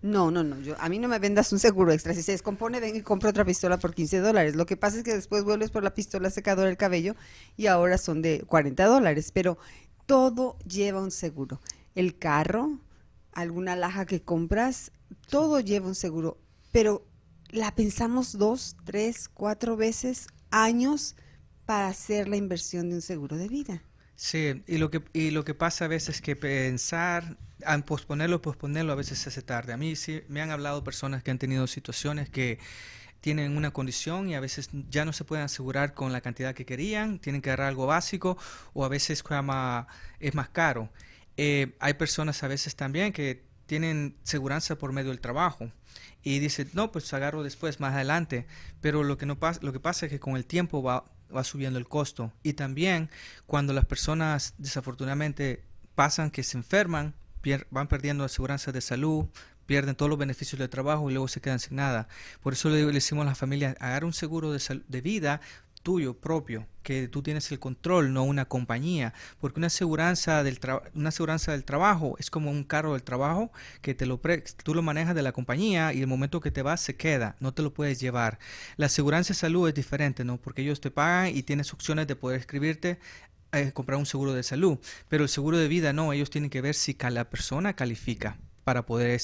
[0.03, 2.15] No, no, no, yo, a mí no me vendas un seguro extra.
[2.15, 4.57] Si se descompone, ven y compra otra pistola por 15 dólares.
[4.57, 7.17] Lo que pasa es que después vuelves por la pistola secadora del cabello
[7.57, 9.31] y ahora son de 40 dólares.
[9.33, 9.59] Pero
[10.07, 11.61] todo lleva un seguro.
[11.95, 12.79] El carro,
[13.33, 14.93] alguna laja que compras,
[15.29, 16.39] todo lleva un seguro.
[16.73, 17.07] Pero
[17.51, 21.17] la pensamos dos, tres, cuatro veces, años
[21.67, 23.83] para hacer la inversión de un seguro de vida.
[24.23, 28.43] Sí, y lo que, y lo que pasa a veces es que pensar en posponerlo,
[28.43, 29.73] posponerlo a veces se hace tarde.
[29.73, 32.59] A mí sí me han hablado personas que han tenido situaciones que
[33.23, 36.67] tienen una condición y a veces ya no se pueden asegurar con la cantidad que
[36.67, 38.37] querían, tienen que agarrar algo básico
[38.75, 39.25] o a veces
[40.21, 40.91] es más caro.
[41.39, 45.73] Eh, hay personas a veces también que tienen seguridad por medio del trabajo
[46.23, 48.47] y dicen, no, pues agarro después, más adelante,
[48.83, 51.45] pero lo que, no pasa, lo que pasa es que con el tiempo va va
[51.45, 52.33] subiendo el costo.
[52.43, 53.11] Y también
[53.47, 55.63] cuando las personas desafortunadamente
[55.95, 57.15] pasan que se enferman,
[57.71, 59.27] van perdiendo aseguranza de salud,
[59.67, 62.09] pierden todos los beneficios del trabajo y luego se quedan sin nada.
[62.43, 65.41] Por eso le, decimos a la familia, agarra un seguro de, de vida
[65.83, 70.59] tuyo propio, que tú tienes el control, no una compañía, porque una aseguranza del
[70.95, 74.21] una aseguranza del trabajo es como un carro del trabajo que te lo
[74.65, 77.53] tú lo manejas de la compañía y el momento que te vas se queda, no
[77.55, 78.39] te lo puedes llevar.
[78.77, 80.39] La aseguranza de salud es diferente, ¿no?
[80.39, 82.99] Porque ellos te pagan y tienes opciones de poder escribirte
[83.53, 86.61] eh, comprar un seguro de salud, pero el seguro de vida no, ellos tienen que
[86.61, 89.21] ver si la persona califica para poder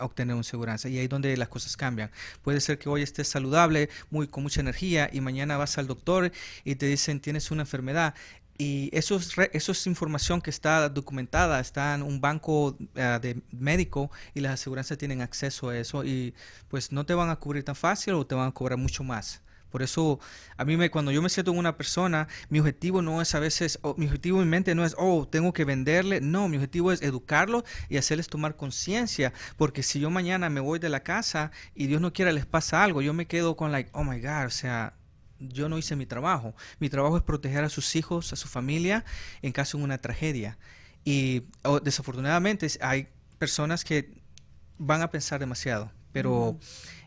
[0.00, 2.10] obtener un seguridad y ahí es donde las cosas cambian.
[2.42, 6.32] Puede ser que hoy estés saludable, muy con mucha energía y mañana vas al doctor
[6.64, 8.14] y te dicen tienes una enfermedad
[8.58, 13.40] y eso es, eso es información que está documentada, está en un banco eh, de
[13.52, 16.34] médico y las aseguranzas tienen acceso a eso y
[16.66, 19.42] pues no te van a cubrir tan fácil o te van a cobrar mucho más.
[19.70, 20.18] Por eso,
[20.56, 23.40] a mí me, cuando yo me siento con una persona, mi objetivo no es a
[23.40, 26.20] veces, mi objetivo en mi mente no es, oh, tengo que venderle.
[26.20, 29.32] No, mi objetivo es educarlo y hacerles tomar conciencia.
[29.56, 32.82] Porque si yo mañana me voy de la casa y Dios no quiera les pasa
[32.82, 34.94] algo, yo me quedo con, like, oh my God, o sea,
[35.38, 36.54] yo no hice mi trabajo.
[36.78, 39.04] Mi trabajo es proteger a sus hijos, a su familia,
[39.42, 40.58] en caso de una tragedia.
[41.04, 44.22] Y oh, desafortunadamente hay personas que
[44.78, 46.58] van a pensar demasiado, pero...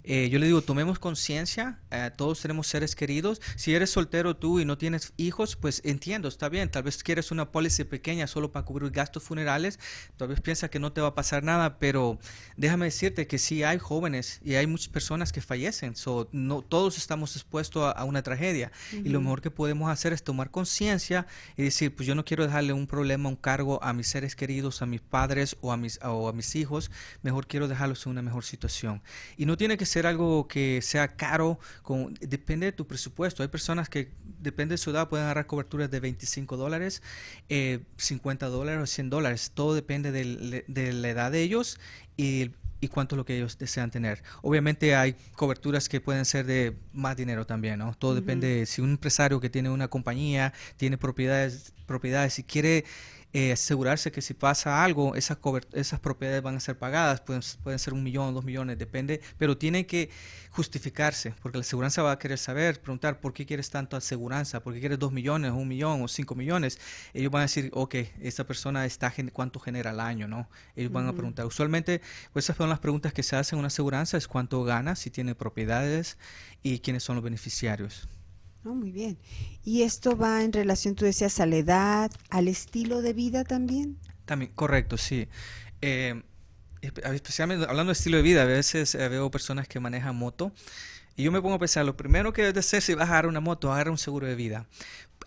[0.04, 3.42] Eh, yo le digo, tomemos conciencia, eh, todos tenemos seres queridos.
[3.56, 6.70] Si eres soltero tú y no tienes hijos, pues entiendo, está bien.
[6.70, 9.80] Tal vez quieres una póliza pequeña solo para cubrir gastos funerales.
[10.18, 12.20] Tal vez piensa que no te va a pasar nada, pero
[12.58, 15.96] déjame decirte que sí hay jóvenes y hay muchas personas que fallecen.
[15.96, 18.72] So, no todos estamos expuestos a, una tragedia.
[18.92, 22.46] Y lo mejor que podemos hacer es tomar conciencia y decir, pues yo no quiero
[22.46, 26.00] dejarle un problema, un cargo a mis seres queridos, a mis padres o a mis,
[26.04, 26.92] o a mis hijos.
[27.22, 29.02] Mejor quiero dejarlos en una mejor situación.
[29.38, 33.44] Y no tiene que ser algo que sea caro, con, depende de tu presupuesto.
[33.44, 37.04] Hay personas que, depende de su edad, pueden agarrar coberturas de 25 dólares,
[37.50, 39.52] 50 eh, dólares o 100 dólares.
[39.54, 41.80] Todo depende de, la edad de ellos
[42.16, 44.24] y, y, cuánto es lo que ellos desean tener.
[44.42, 47.94] Obviamente hay coberturas que pueden ser de más dinero también, ¿no?
[47.96, 52.86] Todo depende si un empresario que tiene una compañía, tiene propiedades, propiedades y quiere
[53.34, 55.38] eh, asegurarse que si pasa algo, esas,
[55.74, 59.58] esas propiedades van a ser pagadas, pueden, pueden ser un millón, dos millones, depende, pero
[59.58, 60.10] tiene que
[60.50, 64.74] justificarse, porque la aseguranza va a querer saber, preguntar por qué quieres tanto aseguranza, por
[64.74, 66.78] qué quieres dos millones, un millón o cinco millones.
[67.14, 70.28] Ellos van a decir, ok, esta persona está, ¿cuánto genera al año?
[70.28, 70.50] ¿no?
[70.76, 71.46] Ellos van a preguntar.
[71.46, 72.02] Usualmente,
[72.34, 75.10] pues esas son las preguntas que se hacen en una aseguranza, es cuánto gana, si
[75.10, 76.18] tiene propiedades
[76.64, 78.10] y quiénes son los beneficiarios.
[78.64, 79.18] Muy bien.
[79.64, 83.98] ¿Y esto va en relación, tú decías, a la edad, al estilo de vida también?
[84.26, 85.28] También, correcto, sí.
[85.82, 86.22] Eh,
[86.82, 90.52] especialmente hablando de estilo de vida, a veces eh, veo personas que manejan moto
[91.16, 93.30] y yo me pongo a pensar, lo primero que debes hacer si vas a agarrar
[93.30, 94.66] una moto, agarra un seguro de vida.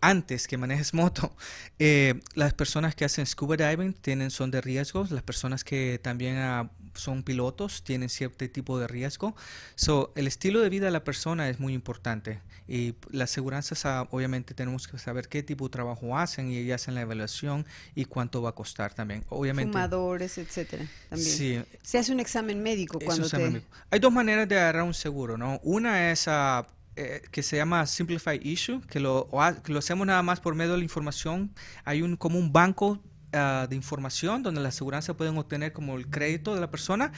[0.01, 1.37] Antes que manejes moto,
[1.79, 6.37] eh, las personas que hacen scuba diving tienen, son de riesgos, las personas que también
[6.39, 9.35] ah, son pilotos, tienen cierto tipo de riesgo.
[9.75, 14.55] So, el estilo de vida de la persona es muy importante y las aseguranzas obviamente
[14.55, 18.51] tenemos que saber qué tipo de trabajo hacen y hacen la evaluación y cuánto va
[18.51, 19.25] a costar también.
[19.29, 19.73] Obviamente.
[19.73, 20.87] Fumadores, etcétera.
[21.11, 21.31] También.
[21.31, 21.63] Sí.
[21.83, 23.63] Se hace un examen médico cuando te...
[23.91, 25.61] Hay dos maneras de agarrar un seguro, ¿no?
[25.63, 26.65] Una es uh,
[26.97, 29.29] eh, que se llama Simplify Issue, que lo,
[29.65, 31.53] que lo hacemos nada más por medio de la información.
[31.85, 33.01] Hay un como un banco
[33.35, 37.13] ah, de información donde la aseguranza pueden obtener como el crédito de la persona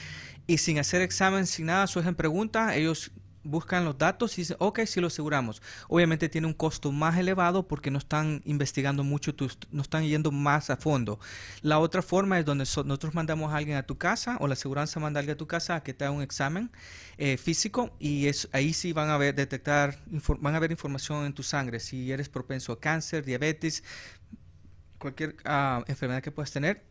[0.47, 3.13] y sin hacer examen, sin nada, surgen preguntas, ellos
[3.47, 5.63] buscan los datos y dicen, ok, sí lo aseguramos.
[5.89, 9.35] Obviamente tiene un costo más elevado porque no están investigando mucho,
[9.71, 11.19] no están yendo más a fondo.
[11.63, 15.01] La otra forma es donde nosotros mandamos a alguien a tu casa o la aseguranza
[15.01, 16.71] manda a alguien a tu casa a que te haga un examen
[17.19, 19.99] eh, físico y es, ahí sí van a ver, detectar,
[20.41, 23.83] van a ver información en tu sangre, si eres propenso a cáncer, diabetes,
[25.07, 26.85] cualquier ah, enfermedad que puedas tener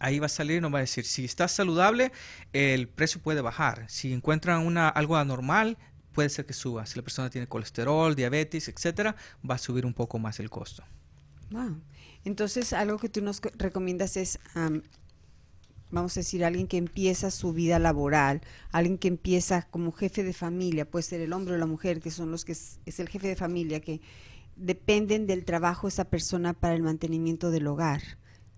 [0.00, 2.10] ahí va a salir y nos va a decir si estás saludable
[2.52, 5.76] el precio puede bajar si encuentran una algo anormal
[6.14, 6.86] puede ser que suba.
[6.86, 9.14] Si la persona tiene colesterol, diabetes, etcétera,
[9.48, 10.82] va a subir un poco más el costo.
[11.50, 11.82] Wow.
[12.24, 14.38] Entonces, algo que tú nos recomiendas es,
[15.90, 18.40] vamos a decir, alguien que empieza su vida laboral,
[18.72, 22.10] alguien que empieza como jefe de familia, puede ser el hombre o la mujer, que
[22.10, 24.00] son los que es, es el jefe de familia, que
[24.56, 28.02] dependen del trabajo de esa persona para el mantenimiento del hogar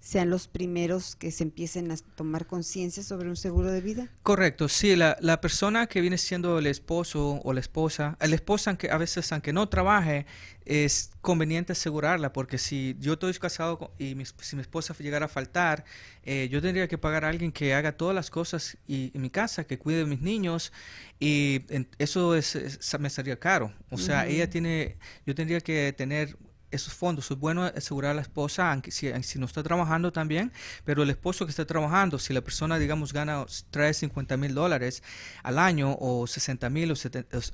[0.06, 4.08] sean los primeros que se empiecen a tomar conciencia sobre un seguro de vida?
[4.22, 8.70] Correcto, sí, la, la, persona que viene siendo el esposo o la esposa, el esposo
[8.70, 10.24] aunque a veces aunque no trabaje,
[10.64, 15.84] es conveniente asegurarla porque si yo estoy casado y si mi esposa llegara a faltar,
[16.22, 19.30] eh, yo tendría que pagar a alguien que haga todas las cosas y, en mi
[19.30, 20.72] casa, que cuide de mis niños
[21.18, 21.62] y
[21.98, 23.72] eso es, me sería caro.
[23.90, 26.36] O sea, ella tiene, yo tendría que tener
[26.76, 27.30] esos fondos.
[27.30, 30.52] Es bueno asegurar a la esposa, aunque si, no está trabajando también,
[30.84, 35.02] pero el esposo que está trabajando, si la persona, digamos, gana, trae 50 mil dólares
[35.42, 36.94] al año o 60 mil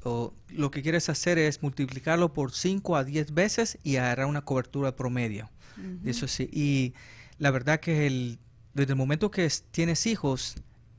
[0.05, 4.43] o, lo que quieres hacer es multiplicarlo por 5 a 10 veces y agarrar una
[4.43, 5.51] cobertura promedio.
[6.05, 6.49] Eso sí.
[6.53, 6.95] Y
[7.39, 8.39] la verdad que el,
[8.75, 10.57] desde el momento que tienes hijos,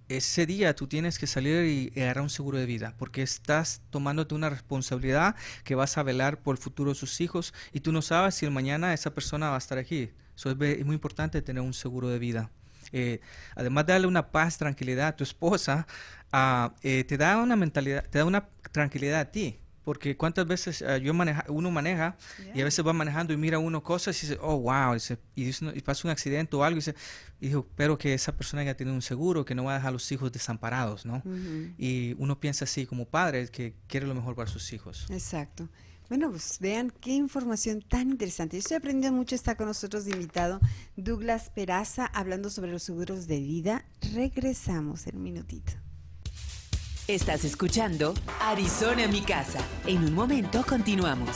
[0.10, 4.36] ese día tú tienes que salir y, agarrar un seguro de vida, porque estás tomándote
[4.36, 8.02] una responsabilidad que vas a velar por el futuro de sus hijos y tú no
[8.02, 10.12] sabes si el mañana esa persona va a estar aquí.
[10.36, 12.50] Eso es, muy importante tener un seguro de vida.
[12.92, 13.22] Eh,
[13.56, 15.88] además de darle una paz, tranquilidad a tu esposa,
[16.32, 19.60] ah, eh, te da una mentalidad, te da una tranquilidad a ti.
[19.84, 22.16] Porque cuántas veces ah, yo maneja, uno maneja
[22.54, 24.96] y a veces va manejando y mira uno cosas y dice, oh, wow,
[25.36, 26.96] y, y, pasa un accidente o algo y dice,
[27.40, 29.92] dijo, pero que esa persona haya tenido un seguro, que no va a dejar a
[29.92, 31.22] los hijos desamparados, ¿no?
[31.78, 35.06] Y uno piensa así como padre, que quiere lo mejor para sus hijos.
[35.10, 35.68] Exacto.
[36.10, 38.58] Bueno, pues vean qué información tan interesante.
[38.58, 39.36] Yo estoy aprendiendo mucho.
[39.36, 40.60] Está con nosotros de invitado
[40.96, 43.86] Douglas Peraza hablando sobre los seguros de vida.
[44.14, 45.74] Regresamos en un minutito.
[47.08, 49.60] Estás escuchando Arizona mi casa.
[49.86, 51.36] En un momento continuamos.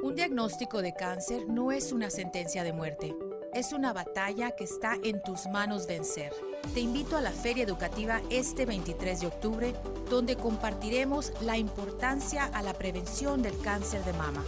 [0.00, 3.12] Un diagnóstico de cáncer no es una sentencia de muerte,
[3.52, 6.32] es una batalla que está en tus manos vencer.
[6.72, 9.74] Te invito a la Feria Educativa este 23 de octubre,
[10.08, 14.44] donde compartiremos la importancia a la prevención del cáncer de mama.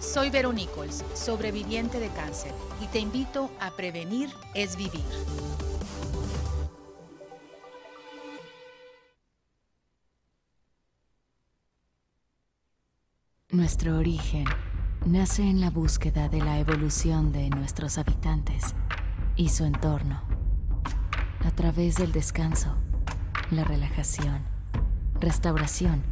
[0.00, 5.04] Soy Vero Nichols, sobreviviente de cáncer, y te invito a Prevenir es Vivir.
[13.62, 14.44] Nuestro origen
[15.06, 18.74] nace en la búsqueda de la evolución de nuestros habitantes
[19.36, 20.20] y su entorno,
[21.44, 22.74] a través del descanso,
[23.52, 24.42] la relajación,
[25.20, 26.02] restauración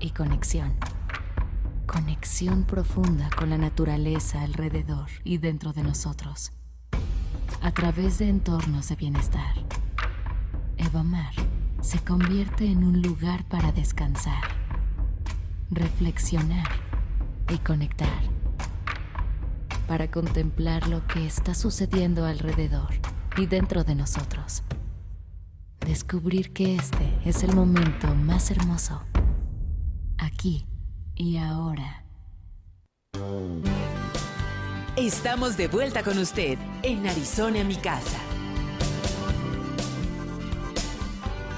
[0.00, 0.74] y conexión.
[1.86, 6.52] Conexión profunda con la naturaleza alrededor y dentro de nosotros,
[7.62, 9.54] a través de entornos de bienestar.
[10.76, 11.32] Evamar
[11.80, 14.61] se convierte en un lugar para descansar
[15.72, 16.68] reflexionar
[17.48, 18.20] y conectar
[19.88, 22.90] para contemplar lo que está sucediendo alrededor
[23.36, 24.62] y dentro de nosotros.
[25.80, 29.02] Descubrir que este es el momento más hermoso,
[30.18, 30.66] aquí
[31.14, 32.04] y ahora.
[34.96, 38.18] Estamos de vuelta con usted en Arizona, mi casa.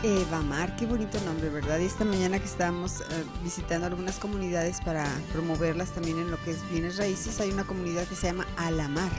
[0.05, 1.79] Eva Mar, qué bonito nombre, ¿verdad?
[1.79, 3.05] Y esta mañana que estábamos eh,
[3.43, 8.07] visitando algunas comunidades para promoverlas también en lo que es bienes raíces, hay una comunidad
[8.07, 9.11] que se llama Alamar,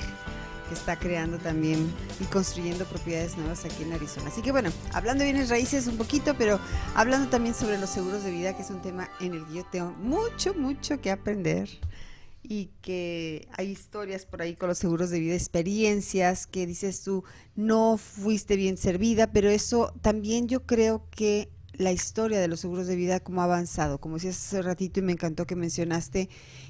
[0.70, 4.28] que está creando también y construyendo propiedades nuevas aquí en Arizona.
[4.28, 6.60] Así que bueno, hablando de bienes raíces un poquito, pero
[6.94, 9.66] hablando también sobre los seguros de vida, que es un tema en el que yo
[9.66, 11.68] tengo mucho, mucho que aprender
[12.48, 17.24] y que hay historias por ahí con los seguros de vida, experiencias que dices tú,
[17.56, 22.88] no fuiste bien servida, pero eso también yo creo que la historia de los seguros
[22.88, 26.30] de vida como ha avanzado, como decías hace ratito y me encantó que mencionaste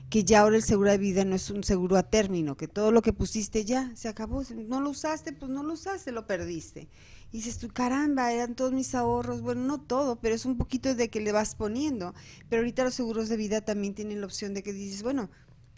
[0.09, 2.91] que ya ahora el seguro de vida no es un seguro a término, que todo
[2.91, 6.89] lo que pusiste ya se acabó, no lo usaste, pues no lo usaste, lo perdiste.
[7.31, 10.93] Y dices tú, caramba, eran todos mis ahorros, bueno, no todo, pero es un poquito
[10.95, 12.13] de que le vas poniendo.
[12.49, 15.29] Pero ahorita los seguros de vida también tienen la opción de que dices, bueno,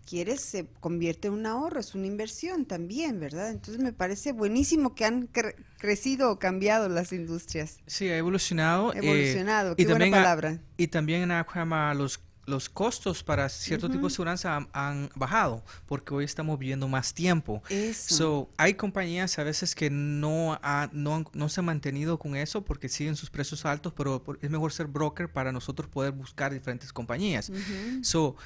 [0.07, 3.51] quieres se convierte en un ahorro, es una inversión también, ¿verdad?
[3.51, 5.29] Entonces me parece buenísimo que han
[5.77, 7.77] crecido o cambiado las industrias.
[7.85, 8.93] Sí, ha evolucionado.
[8.93, 10.59] Eh, evolucionado, qué y buena también palabra.
[10.77, 11.29] y también
[11.97, 17.13] los los costos para cierto tipo de seguridad han, bajado porque hoy estamos viviendo más
[17.13, 17.61] tiempo.
[17.93, 20.57] So, hay compañías a veces que no,
[20.93, 24.71] no, no, se han mantenido con eso porque siguen sus precios altos, pero es mejor
[24.71, 27.51] ser broker para nosotros poder buscar diferentes compañías.
[28.01, 28.37] So,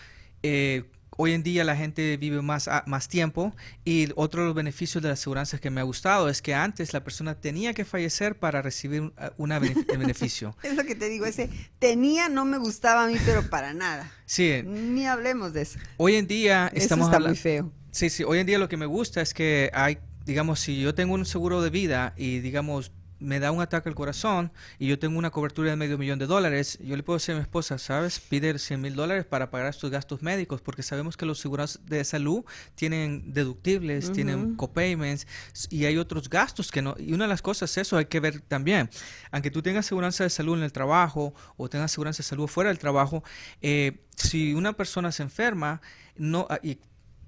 [0.42, 5.02] eh, hoy en día la gente vive más, más tiempo y otro de los beneficios
[5.02, 8.38] de la aseguranza que me ha gustado es que antes la persona tenía que fallecer
[8.38, 10.56] para recibir un una beneficio.
[10.64, 14.10] es lo que te digo, ese tenía no me gustaba a mí, pero para nada.
[14.26, 14.64] Sí.
[14.64, 15.80] Ni hablemos de eso.
[15.98, 17.08] Hoy en día estamos...
[17.08, 17.72] Eso está muy feo.
[17.92, 20.96] Sí, sí, hoy en día lo que me gusta es que hay, digamos, si yo
[20.96, 25.00] tengo un seguro de vida y digamos me da un ataque al corazón y yo
[25.00, 27.78] tengo una cobertura de medio millón de dólares, yo le puedo decir a mi esposa,
[27.78, 28.20] ¿sabes?
[28.20, 32.04] Pide 100 mil dólares para pagar estos gastos médicos, porque sabemos que los seguros de
[32.04, 32.44] salud
[32.76, 35.28] tienen deductibles, tienen copayments
[35.70, 36.96] y hay otros gastos que no.
[36.98, 38.90] Y una de las cosas, eso hay que ver también.
[39.32, 42.70] Aunque tú tengas seguridad de salud en el trabajo o tengas seguridad de salud fuera
[42.70, 43.24] del trabajo,
[43.62, 45.82] eh, si una persona se enferma,
[46.18, 46.80] no, ah, y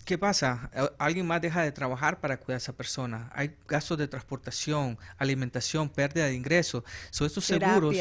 [0.05, 0.69] ¿Qué pasa?
[0.97, 3.31] Alguien más deja de trabajar para cuidar a esa persona.
[3.33, 6.83] Hay gastos de transportación, alimentación, pérdida de ingresos.
[7.09, 7.95] So, estos seguros,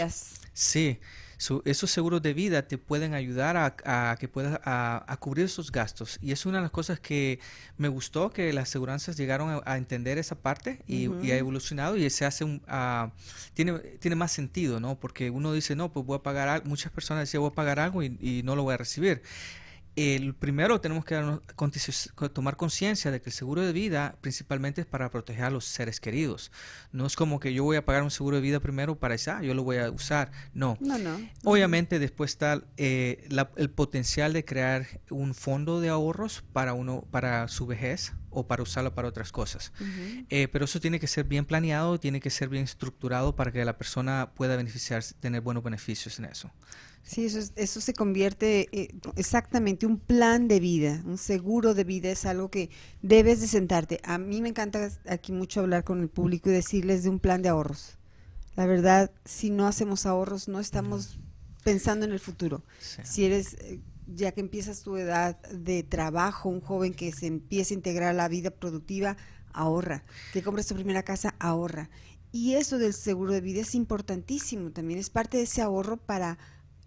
[0.52, 0.98] sí,
[1.64, 6.18] esos seguros de vida te pueden ayudar a, que puedas a, cubrir esos gastos.
[6.20, 7.40] Y es una de las cosas que
[7.78, 12.24] me gustó que las aseguranzas llegaron a, entender esa parte y, ha evolucionado y se
[12.24, 13.10] hace un, uh,
[13.54, 14.98] tiene tiene más sentido, ¿no?
[14.98, 16.68] Porque uno dice no, pues voy a pagar algo.
[16.68, 19.22] Muchas personas decían voy a pagar algo y, y no lo voy a recibir
[19.96, 21.20] el primero tenemos que
[22.32, 26.00] tomar conciencia de que el seguro de vida principalmente es para proteger a los seres
[26.00, 26.50] queridos.
[26.92, 29.42] No es como que yo voy a pagar un seguro de vida primero para ah,
[29.42, 30.32] yo lo voy a usar.
[30.54, 30.78] No.
[30.80, 31.20] No, no.
[31.44, 37.48] Obviamente después está eh, el potencial de crear un fondo de ahorros para uno, para
[37.48, 39.72] su vejez o para usarlo para otras cosas.
[40.30, 43.64] Eh, pero eso tiene que ser bien planeado, tiene que ser bien estructurado para que
[43.64, 46.50] la persona pueda beneficiarse, tener buenos beneficios en eso.
[47.12, 52.08] Sí, eso, eso se convierte eh, exactamente un plan de vida, un seguro de vida
[52.08, 52.70] es algo que
[53.02, 54.00] debes de sentarte.
[54.02, 57.42] A mí me encanta aquí mucho hablar con el público y decirles de un plan
[57.42, 57.98] de ahorros.
[58.56, 61.18] La verdad, si no hacemos ahorros, no estamos
[61.62, 62.64] pensando en el futuro.
[63.02, 67.74] Si eres, eh, ya que empiezas tu edad de trabajo, un joven que se empieza
[67.74, 69.18] a integrar a la vida productiva,
[69.52, 70.02] ahorra.
[70.32, 71.90] Que compres tu primera casa, ahorra.
[72.30, 76.38] Y eso del seguro de vida es importantísimo, también es parte de ese ahorro para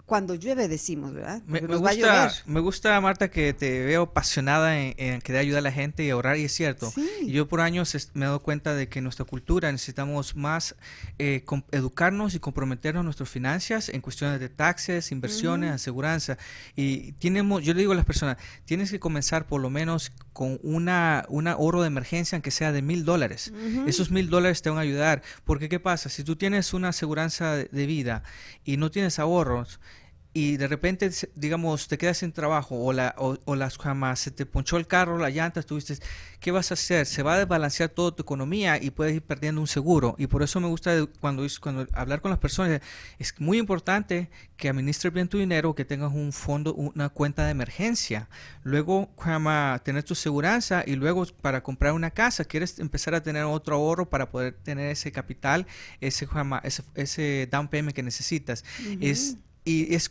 [0.05, 1.41] cuando llueve decimos, ¿verdad?
[1.47, 6.03] Me, gusta, me gusta, Marta, que te veo apasionada en, querer ayudar a la gente
[6.03, 6.93] y ahorrar, y es cierto.
[7.25, 10.75] Yo por años me he dado cuenta de que en nuestra cultura necesitamos más
[11.17, 16.37] eh, educarnos y comprometernos en nuestras finanzas en cuestiones de taxes, inversiones, aseguranza.
[16.75, 20.59] Y tenemos, yo le digo a las personas, tienes que comenzar por lo menos con
[20.61, 23.53] una, un ahorro de emergencia, aunque sea de mil dólares.
[23.87, 25.23] Esos mil dólares te van a ayudar.
[25.45, 26.09] Porque, ¿qué pasa?
[26.09, 28.21] Si tú tienes una aseguranza de vida
[28.63, 29.79] y no tienes ahorros,
[30.37, 34.45] y de repente, digamos, te quedas sin trabajo o, la, o, las jamás se te
[34.45, 35.97] ponchó el carro, la llanta, tuviste,
[36.41, 37.05] ¿qué vas a hacer?
[37.05, 40.13] Se va a desbalancear toda tu economía y puedes ir perdiendo un seguro.
[40.17, 42.81] Y por eso me gusta cuando, cuando hablar con las personas,
[43.17, 47.51] es muy importante que administres bien tu dinero, que tengas un fondo, una cuenta de
[47.51, 48.27] emergencia.
[48.61, 53.45] Luego, jamás tener tu seguridad y luego para comprar una casa, quieres empezar a tener
[53.45, 55.65] otro ahorro para poder tener ese capital,
[56.01, 56.27] ese,
[56.63, 58.65] ese, ese down payment que necesitas.
[58.99, 60.07] Es y es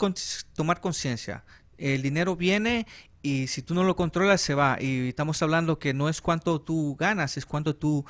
[0.54, 1.44] tomar conciencia.
[1.78, 2.86] El dinero viene
[3.22, 4.76] y si tú no lo controlas se va.
[4.80, 8.04] Y estamos hablando que no es cuánto tú ganas, es cuánto tú,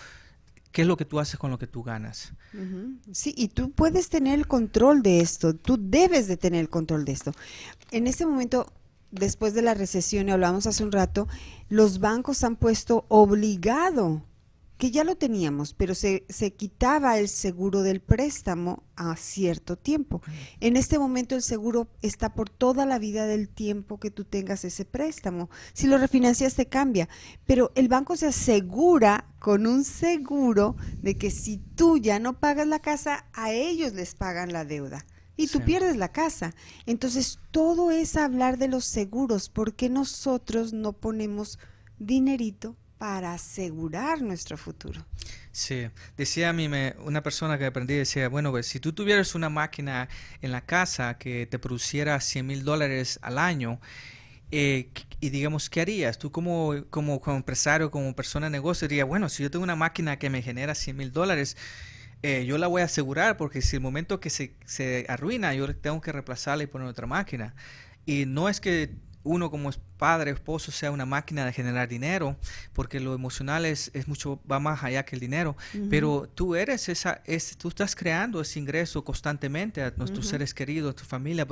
[0.73, 2.33] qué es lo que tú haces con lo que tú ganas.
[3.13, 7.05] Sí, y tú puedes tener el control de esto, tú debes de tener el control
[7.05, 7.33] de esto.
[7.93, 8.73] En este momento,
[9.13, 11.29] después de la recesión, y hablamos hace un rato,
[11.69, 14.23] los bancos han puesto obligado
[14.85, 20.21] que ya lo teníamos, pero se, se quitaba el seguro del préstamo a cierto tiempo.
[20.61, 24.63] En este momento el seguro está por toda la vida del tiempo que tú tengas
[24.63, 25.49] ese préstamo.
[25.73, 27.09] Si lo refinancias te cambia,
[27.47, 32.67] pero el banco se asegura con un seguro de que si tú ya no pagas
[32.67, 36.55] la casa, a ellos les pagan la deuda y tú pierdes la casa.
[36.85, 41.59] Entonces, todo es hablar de los seguros, porque nosotros no ponemos
[41.99, 45.05] dinerito para asegurar nuestro futuro.
[45.53, 46.69] Sí, decía a mí
[47.05, 50.09] una persona que aprendí, decía, bueno, pues si tú tuvieras una máquina
[50.43, 53.81] en la casa que te produciera 100 mil dólares al año,
[54.51, 54.91] eh,
[55.21, 56.19] y digamos, ¿qué harías?
[56.19, 59.77] Tú como, como, como empresario, como persona de negocio, dirías, bueno, si yo tengo una
[59.77, 61.57] máquina que me genera 100 mil dólares,
[62.23, 65.75] eh, yo la voy a asegurar porque si el momento que se, se arruina, yo
[65.77, 67.55] tengo que reemplazarla y poner otra máquina.
[68.07, 69.71] Y no es que uno como
[70.05, 72.37] padre, esposo, sea una máquina de generar dinero,
[72.75, 75.57] porque lo emocional es, es mucho, va más allá que el dinero,
[75.89, 80.91] pero tú eres esa, es, tú estás creando ese ingreso constantemente a nuestros seres queridos,
[80.91, 81.47] a tu familia,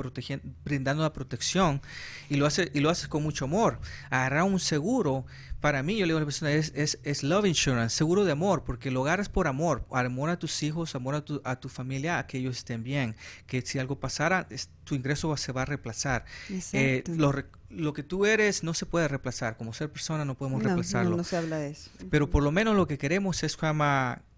[0.63, 1.81] brindando la protección,
[2.29, 3.79] y lo, hace, y lo haces con mucho amor.
[4.11, 5.25] Agarrar un seguro,
[5.63, 8.33] para mí, yo le digo a la persona, es, es, es, love insurance, seguro de
[8.33, 11.57] amor, porque el hogar es por amor, amor a tus hijos, amor a tu, a
[11.57, 13.15] tu familia, a que ellos estén bien,
[13.47, 14.45] que si algo pasara,
[14.83, 16.25] tu ingreso se va a reemplazar.
[16.73, 17.33] Eh, lo,
[17.69, 19.55] lo que tú eres no se puede reemplazar.
[19.55, 21.11] Como ser persona no podemos reemplazarlo.
[21.11, 21.89] No, no se habla de eso.
[22.09, 23.85] Pero por lo menos lo que queremos es como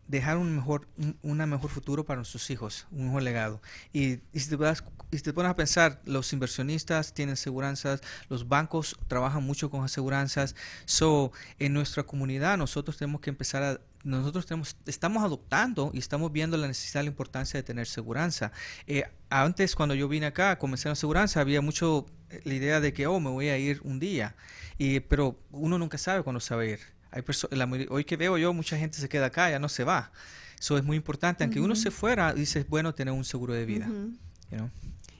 [0.07, 0.87] dejar un mejor,
[1.21, 3.61] un, mejor futuro para nuestros hijos, un mejor legado.
[3.93, 4.83] Y, si, te vas,
[5.33, 10.55] pones a pensar, los inversionistas tienen aseguranzas, los bancos trabajan mucho con aseguranzas.
[10.85, 16.31] So, en nuestra comunidad nosotros tenemos que empezar a nosotros tenemos, estamos adoptando y estamos
[16.31, 18.51] viendo la necesidad, la importancia de tener seguranza.
[18.85, 22.93] Eh, antes, cuando yo vine acá, comencé en seguranza, había mucho eh, la idea de
[22.93, 24.35] que, oh, me voy a ir un día,
[24.77, 26.94] y, pero uno nunca sabe cuándo se va a ir.
[27.15, 30.11] Hay la, hoy que veo yo, mucha gente se queda acá, ya no se va.
[30.59, 31.43] Eso es muy importante.
[31.43, 33.89] Aunque uno se fuera, dices, bueno, tener un seguro de vida.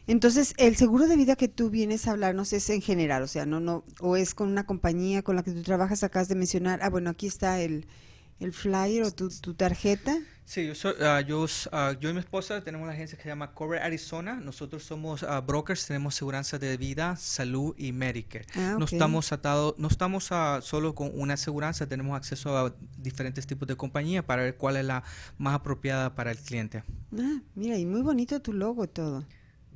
[0.06, 3.48] Entonces, el seguro de vida que tú vienes a hablarnos es en general, o sea,
[3.48, 6.80] no, no, o es con una compañía con la que tú trabajas, acabas de mencionar,
[6.84, 7.88] ah, bueno, aquí está el,
[8.40, 10.18] el flyer o tu, tu tarjeta?
[10.46, 13.30] Sí, yo, soy, ah, yo, uh, yo, y mi esposa tenemos una agencia que se
[13.30, 14.36] llama Cover Arizona.
[14.36, 18.46] Nosotros somos uh, brokers, tenemos seguridad de vida, salud y Medicare.
[18.56, 20.30] Ah, no estamos atados, no estamos
[20.62, 24.86] solo con una aseguranza, tenemos acceso a diferentes tipos de compañía para ver cuál es
[24.86, 25.04] la
[25.40, 26.84] más apropiada para el cliente.
[27.18, 29.26] Ah, mira, y muy bonito tu logo todo.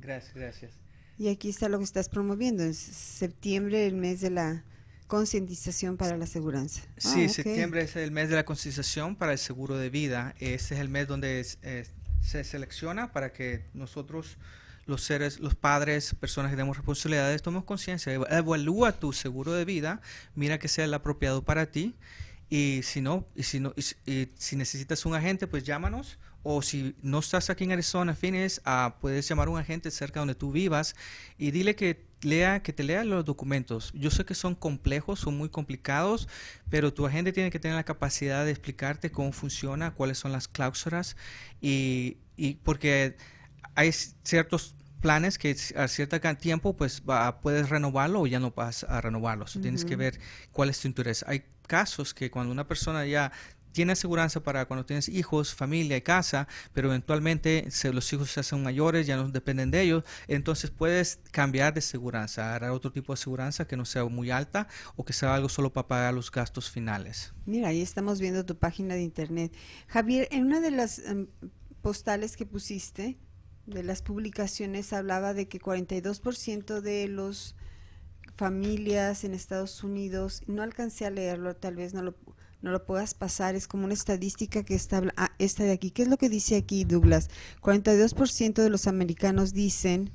[0.00, 0.72] Gracias, gracias.
[1.18, 4.64] Y aquí está lo que estás promoviendo, en septiembre, el mes de la
[5.10, 6.68] Concientización para la seguridad.
[6.96, 10.36] Sí, ah, septiembre es el mes de la concientización para el seguro de vida.
[10.38, 11.44] Este es el mes donde
[12.20, 14.38] se selecciona para que nosotros,
[14.86, 18.12] los seres, los padres, personas que tenemos responsabilidades, tomemos conciencia.
[18.12, 20.00] Evalúa tu seguro de vida,
[20.36, 21.96] mira que sea el apropiado para ti.
[22.48, 26.94] Y si no, y si no, y, si necesitas un agente, pues llámanos o si
[27.02, 30.52] no estás aquí en Arizona, Phoenix, uh, puedes llamar a un agente cerca donde tú
[30.52, 30.94] vivas
[31.36, 33.92] y dile que lea, que te lea los documentos.
[33.94, 36.28] Yo sé que son complejos, son muy complicados,
[36.68, 40.48] pero tu agente tiene que tener la capacidad de explicarte cómo funciona, cuáles son las
[40.48, 41.16] cláusulas
[41.60, 43.16] y, y porque
[43.74, 48.84] hay ciertos planes que a cierto tiempo pues va, puedes renovarlo o ya no vas
[48.84, 49.58] a renovarlos.
[49.60, 50.20] Tienes que ver
[50.52, 51.24] cuál es tu interés.
[51.26, 53.32] Hay casos que cuando una persona ya
[53.72, 58.62] tiene aseguranza para cuando tienes hijos, familia y casa, pero eventualmente los hijos se hacen
[58.62, 63.14] mayores, ya no dependen de ellos, entonces puedes cambiar de aseguranza, agarrar otro tipo de
[63.14, 66.70] aseguranza que no sea muy alta o que sea algo solo para pagar los gastos
[66.70, 67.32] finales.
[67.46, 69.54] Mira, ahí estamos viendo tu página de internet.
[69.86, 71.28] Javier, en una de las em,
[71.82, 73.18] postales que pusiste,
[73.66, 77.54] de las publicaciones, hablaba de que 42% de los
[78.36, 82.14] familias en Estados Unidos, no alcancé a leerlo, tal vez no lo
[82.62, 85.90] no lo puedas pasar, es como una estadística que está ah, esta de aquí.
[85.90, 87.30] ¿Qué es lo que dice aquí Douglas?
[87.62, 90.10] 42% de los americanos dicen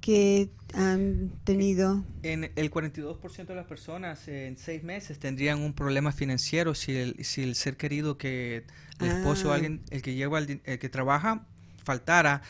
[0.00, 2.04] que han tenido...
[2.22, 7.24] En el 42% de las personas en seis meses tendrían un problema financiero si el,
[7.24, 8.64] si el ser querido que
[9.00, 9.56] el esposo o ah.
[9.56, 11.46] alguien, el que lleva, el, que trabaja,
[11.82, 12.42] faltara,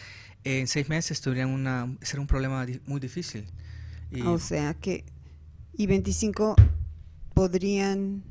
[0.45, 3.47] en seis meses tendrían una, ser un problema muy difícil.
[4.25, 5.05] o sea que,
[5.75, 6.57] y 25
[7.35, 8.25] podrían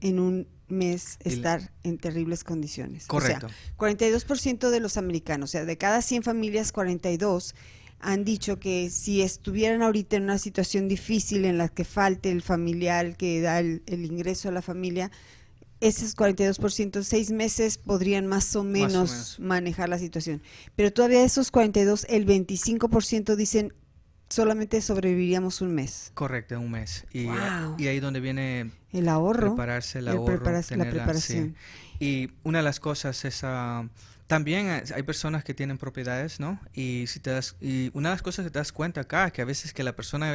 [0.00, 3.06] en un mes estar en terribles condiciones.
[3.06, 3.46] Correcto.
[3.46, 7.54] O sea, 42% de los americanos, o sea, de cada 100 familias, 42
[8.00, 12.42] han dicho que si estuvieran ahorita en una situación difícil en la que falte el
[12.42, 15.10] familiar que da el, ingreso a la familia,
[15.80, 20.42] esos 42%, seis meses podrían más o, menos manejar la situación.
[20.76, 23.72] Pero todavía esos 42, el 25% dicen
[24.28, 26.10] solamente sobreviviríamos un mes.
[26.14, 27.06] Correcto, un mes.
[27.12, 27.28] Y,
[27.78, 29.48] y ahí donde viene el ahorro.
[29.48, 30.32] Prepararse el ahorro.
[30.32, 31.56] la preparación.
[31.98, 33.42] Y una de las cosas es...
[33.42, 33.88] Uh,
[34.26, 36.60] también hay personas que tienen propiedades, ¿no?
[36.74, 39.40] Y si te das, y una de las cosas que te das cuenta acá, que
[39.40, 40.34] a veces que la persona,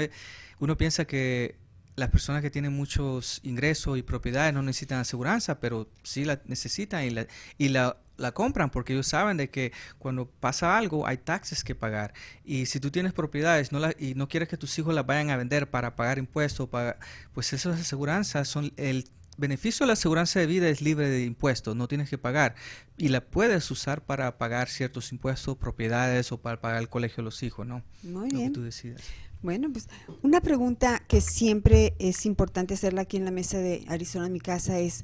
[0.60, 1.58] uno piensa que
[1.96, 7.04] las personas que tienen muchos ingresos y propiedades no necesitan aseguranza, pero sí la necesitan
[7.04, 7.28] y la,
[7.60, 11.76] y la, la compran porque ellos saben de que cuando pasa algo hay taxes que
[11.76, 12.14] pagar.
[12.44, 15.30] Y si tú tienes propiedades no la, y no quieres que tus hijos las vayan
[15.30, 16.98] a vender para pagar impuestos, para,
[17.34, 21.76] pues esas aseguranzas son el beneficio de la aseguranza de vida es libre de impuestos,
[21.76, 22.56] no tienes que pagar
[22.98, 27.24] y la puedes usar para pagar ciertos impuestos, propiedades o para pagar el colegio de
[27.24, 27.84] los hijos, ¿no?
[28.04, 28.54] Muy bien.
[28.54, 29.02] tú decidas.
[29.42, 29.90] Bueno, pues
[30.22, 34.40] una pregunta que siempre es importante hacerla aquí en la mesa de Arizona, en mi
[34.40, 35.04] casa, es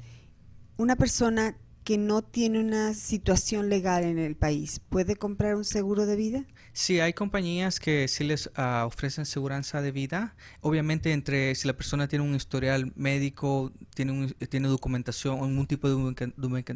[0.78, 6.06] una persona que no tiene una situación legal en el país, ¿puede comprar un seguro
[6.06, 6.46] de vida?
[6.74, 10.36] Sí, hay compañías que sí les ah, ofrecen seguridad de vida.
[10.62, 16.34] Obviamente, entre si la persona tiene un historial médico, tiene, tiene documentación, algún tipo de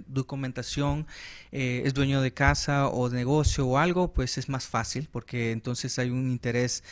[0.08, 1.08] documentación,
[1.51, 5.51] eh, es dueño de casa o de negocio o algo, pues es más fácil porque
[5.51, 6.84] entonces hay un interés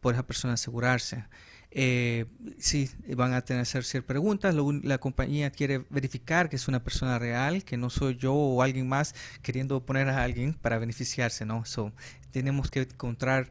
[0.00, 1.24] por esa persona asegurarse.
[1.72, 2.26] Eh,
[2.58, 4.54] sí, van a tener que hacer preguntas.
[4.82, 8.88] La, compañía quiere verificar que es una persona real, que no soy yo o alguien
[8.88, 11.64] más queriendo poner a alguien para beneficiarse, ¿no?
[11.64, 11.92] So,
[12.32, 13.50] tenemos que encontrar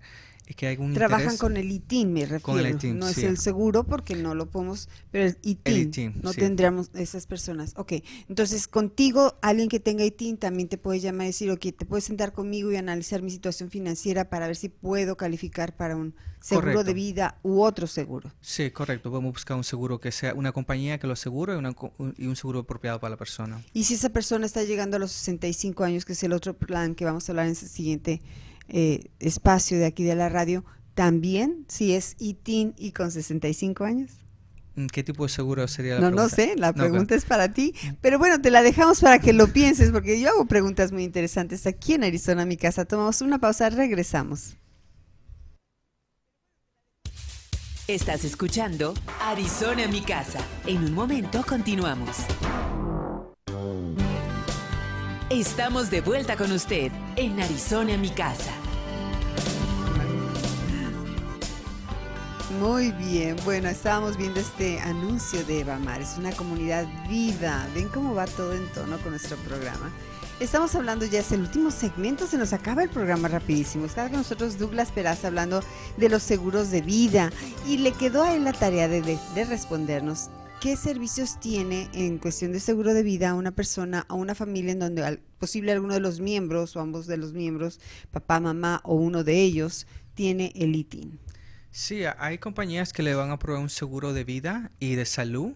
[0.56, 2.94] Trabajan con el ITIN, me refiero.
[2.96, 6.20] no es el seguro porque no lo podemos, pero el ITIN.
[6.22, 7.74] no tendríamos esas personas.
[7.78, 7.94] Ok,
[8.28, 12.06] entonces contigo, alguien que tenga ITIN también te puede llamar y decir, ok, te puedes
[12.06, 16.84] sentar conmigo y analizar mi situación financiera para ver si puedo calificar para un seguro
[16.84, 18.32] de vida u otro seguro.
[18.42, 19.16] Sí, correcto.
[19.16, 22.60] A buscar un seguro que sea una compañía que lo asegure y, y un seguro
[22.60, 23.62] apropiado para la persona.
[23.74, 26.96] Y si esa persona está llegando a los 65 años, que es el otro plan
[26.96, 28.22] que vamos a hablar en el siguiente
[28.70, 34.12] eh, espacio de aquí de la radio, también si es ITIN y con 65 años?
[34.76, 36.24] Mm, ¿Qué tipo de seguro sería la no, pregunta?
[36.24, 37.74] No sé, la pregunta es para ti.
[38.02, 41.68] Pero bueno, te la dejamos para que lo pienses, porque yo hago preguntas muy interesantes
[41.68, 42.86] aquí en Arizona, mi casa.
[42.86, 44.56] Tomamos una pausa, regresamos.
[47.88, 50.40] Estás escuchando Arizona, mi casa.
[50.68, 52.18] En un momento continuamos.
[55.32, 58.52] Estamos de vuelta con usted en Arizona, mi casa.
[62.60, 66.02] Muy bien, bueno, estábamos viendo este anuncio de Mar.
[66.02, 67.66] Es una comunidad viva.
[67.74, 69.90] Ven cómo va todo en tono con nuestro programa.
[70.42, 73.86] Estamos hablando ya, es el último segmento, se nos acaba el programa rapidísimo.
[73.86, 75.62] Está con nosotros Douglas Peraza hablando
[75.96, 77.32] de los seguros de vida
[77.66, 80.30] y le quedó a él la tarea de, de respondernos
[80.60, 84.74] ¿Qué servicios tiene en cuestión de seguro de vida a una persona, a una familia
[84.74, 87.80] en donde al, posible alguno de los miembros o ambos de los miembros,
[88.12, 91.18] papá, mamá o uno de ellos, tiene el ITIN?
[91.72, 95.54] Sí, hay compañías que le van a proveer un seguro de vida y de salud,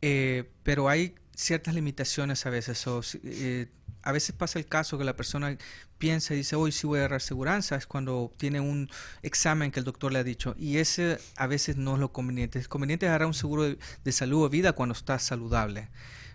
[0.00, 2.86] eh, pero hay ciertas limitaciones a veces.
[2.86, 3.68] O, eh,
[4.02, 5.56] a veces pasa el caso que la persona
[5.98, 8.90] piensa y dice, hoy sí voy a agarrar seguranza, es cuando tiene un
[9.22, 10.56] examen que el doctor le ha dicho.
[10.58, 12.58] Y ese a veces no es lo conveniente.
[12.58, 15.88] Es conveniente agarrar un seguro de, salud o vida cuando estás saludable.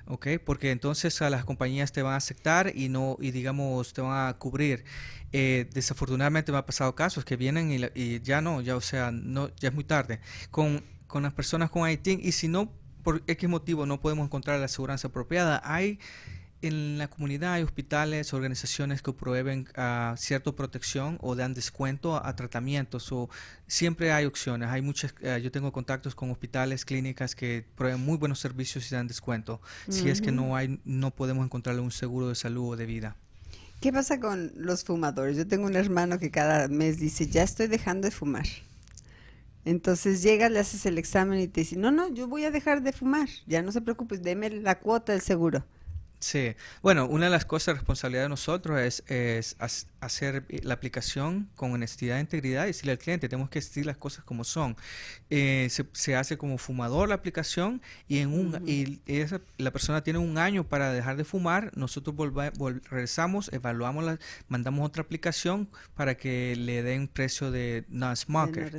[0.07, 0.27] ¿Ok?
[0.43, 4.29] Porque entonces a las compañías te van a aceptar y no y digamos te van
[4.29, 4.85] a cubrir.
[5.33, 9.49] Eh, desafortunadamente me ha pasado casos que vienen y, ya no, ya o sea, no
[9.55, 10.19] ya es muy tarde.
[10.51, 12.71] Con, con las personas con ITIN y si no
[13.03, 15.99] por X motivo no podemos encontrar la aseguranza apropiada, hay
[16.61, 22.35] en la comunidad hay hospitales, organizaciones que proveen uh, cierta protección o dan descuento a,
[22.35, 23.29] tratamientos o
[23.67, 24.69] siempre hay opciones.
[24.69, 28.95] Hay muchas, uh, yo tengo contactos con hospitales, clínicas que proveen muy buenos servicios y
[28.95, 29.61] dan descuento.
[29.89, 33.15] Si es que no hay, no podemos encontrarle un seguro de salud o de vida.
[33.79, 35.37] ¿Qué pasa con los fumadores?
[35.37, 38.47] Yo tengo un hermano que cada mes dice, ya estoy dejando de fumar.
[39.65, 42.81] Entonces llegas, le haces el examen y te dice, no, no, yo voy a dejar
[42.81, 43.29] de fumar.
[43.45, 45.63] Ya no se preocupe, deme la cuota del seguro.
[46.19, 49.55] Sí, bueno, una de las cosas responsabilidad de nosotros es, es
[49.99, 53.97] hacer la aplicación con honestidad e integridad y decirle al cliente, tenemos que decir las
[53.97, 54.75] cosas como son.
[55.29, 58.99] Eh, se, hace como fumador la aplicación y en un y
[59.57, 62.15] la persona tiene un año para dejar de fumar, nosotros
[62.89, 68.75] regresamos, evaluamos, la, mandamos otra aplicación para que le den precio de non-smoker.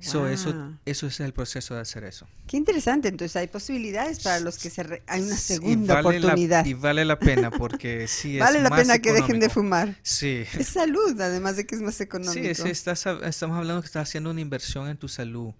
[0.00, 2.26] eso, eso es el proceso de hacer eso.
[2.46, 6.63] Qué interesante, entonces hay posibilidades para los que se hay una segunda oportunidad.
[6.64, 9.96] Y vale la pena porque sí Vale la pena que dejen de fumar.
[10.02, 10.44] Sí.
[10.58, 12.54] Es salud, además de que es más económico.
[12.54, 15.52] Sí, estás, estamos hablando que estás haciendo una inversión en tu salud.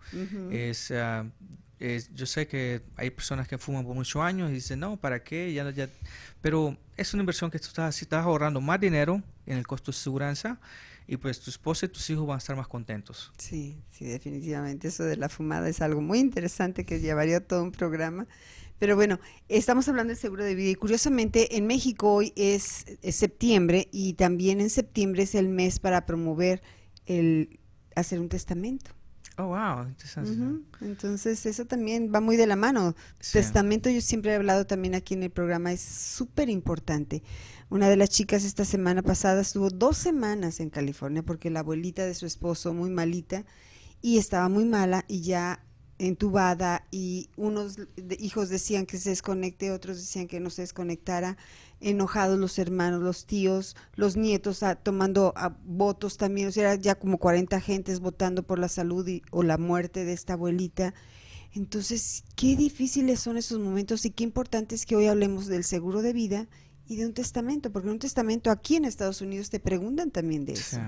[0.50, 0.92] Es,
[2.14, 5.52] yo sé que hay personas que fuman por muchos años y dicen, no, ¿para qué?
[5.52, 5.88] Ya, ya.
[6.40, 9.98] Pero es una inversión que tú estás, estás ahorrando más dinero en el costo de
[9.98, 10.58] seguridad
[11.06, 13.32] y pues tu esposa y tus hijos van a estar más contentos.
[13.36, 14.88] Sí, sí, definitivamente.
[14.88, 18.26] Eso de la fumada es algo muy interesante que llevaría todo un programa.
[18.78, 23.88] Pero bueno, estamos hablando del seguro de vida y curiosamente en México hoy es, septiembre
[23.92, 26.62] y también en septiembre es el mes para promover
[27.06, 27.60] el
[27.94, 28.90] hacer un testamento.
[29.36, 29.92] Oh, wow.
[30.80, 32.94] Entonces, eso también va muy de la mano.
[33.32, 37.22] Testamento, yo siempre he hablado también aquí en el programa, es súper importante.
[37.68, 42.06] Una de las chicas esta semana pasada estuvo dos semanas en California porque la abuelita
[42.06, 43.44] de su esposo, muy malita,
[44.00, 45.64] y estaba muy mala y ya
[45.98, 47.78] entubada y unos
[48.18, 51.36] hijos decían que se desconecte, otros decían que no se desconectara,
[51.80, 56.94] enojados los hermanos, los tíos, los nietos ah, tomando ah, votos también, o sea, ya
[56.94, 60.94] como 40 gentes votando por la salud o la muerte de esta abuelita.
[61.52, 66.02] Entonces, qué difíciles son esos momentos y qué importante es que hoy hablemos del seguro
[66.02, 66.48] de vida
[66.88, 70.44] y de un testamento, porque en un testamento aquí en Estados Unidos te preguntan también
[70.44, 70.78] de eso.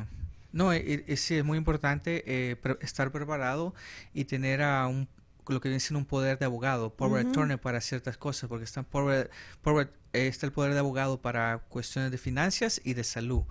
[0.56, 3.74] No, e, e, sí, es muy importante eh, estar preparado
[4.14, 5.06] y tener a un
[5.48, 8.82] lo que viene siendo un poder de abogado, power attorney para ciertas cosas, porque está,
[8.82, 9.30] power,
[10.14, 13.44] está el poder de abogado para cuestiones de finanzas y de salud.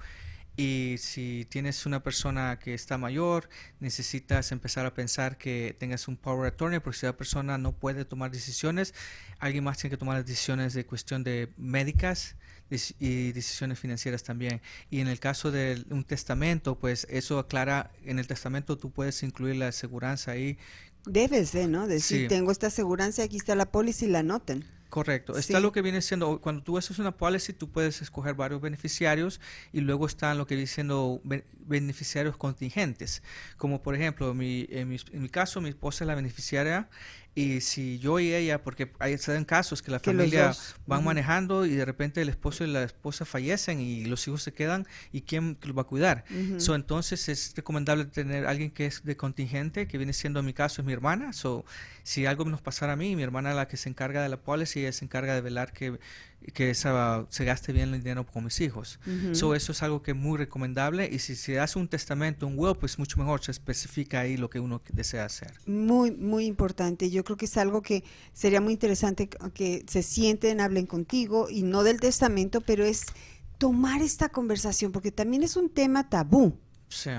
[0.57, 3.49] Y si tienes una persona que está mayor,
[3.79, 8.03] necesitas empezar a pensar que tengas un power attorney, porque si la persona no puede
[8.03, 8.93] tomar decisiones,
[9.37, 12.35] alguien más tiene que tomar las decisiones de cuestión de médicas
[12.99, 14.61] y decisiones financieras también.
[14.89, 19.22] Y en el caso de un testamento, pues eso aclara, en el testamento tú puedes
[19.24, 20.57] incluir la aseguranza ahí.
[21.05, 21.88] Debes de, ¿no?
[21.88, 24.66] Decir, tengo esta aseguranza, aquí está la póliza y la anoten.
[24.89, 25.38] Correcto.
[25.38, 29.41] Está lo que viene siendo, cuando tú haces una policy, tú puedes escoger varios beneficiarios
[29.74, 31.22] y luego están lo que viene siendo
[31.68, 33.22] beneficiarios contingentes.
[33.57, 36.88] Como por ejemplo, mi, en, mi, en mi caso, mi esposa es la beneficiaria
[37.38, 40.55] y si yo y ella, porque hay se dan casos que la familia
[40.88, 44.53] van manejando y de repente el esposo y la esposa fallecen y los hijos se
[44.53, 46.23] quedan y quién los va a cuidar.
[46.57, 50.53] so, entonces es recomendable tener alguien que es de contingente, que viene siendo en mi
[50.53, 51.33] caso es mi hermana.
[51.33, 51.65] So,
[52.03, 54.38] si algo nos pasara a mí, mi hermana es la que se encarga de la
[54.38, 55.99] policy, ella se encarga de velar que
[56.53, 58.99] que esa, se gaste bien el dinero con mis hijos.
[59.31, 62.75] eso es algo que es muy recomendable y si se hace un testamento, un will,
[62.75, 65.53] pues mucho mejor se especifica ahí lo que uno desea hacer.
[65.65, 67.09] Muy, muy importante.
[67.09, 71.63] Yo creo que es algo que sería muy interesante que se sienten, hablen contigo y
[71.63, 73.05] no del testamento, pero es
[73.57, 76.57] tomar esta conversación porque también es un tema tabú.
[76.89, 77.11] Sí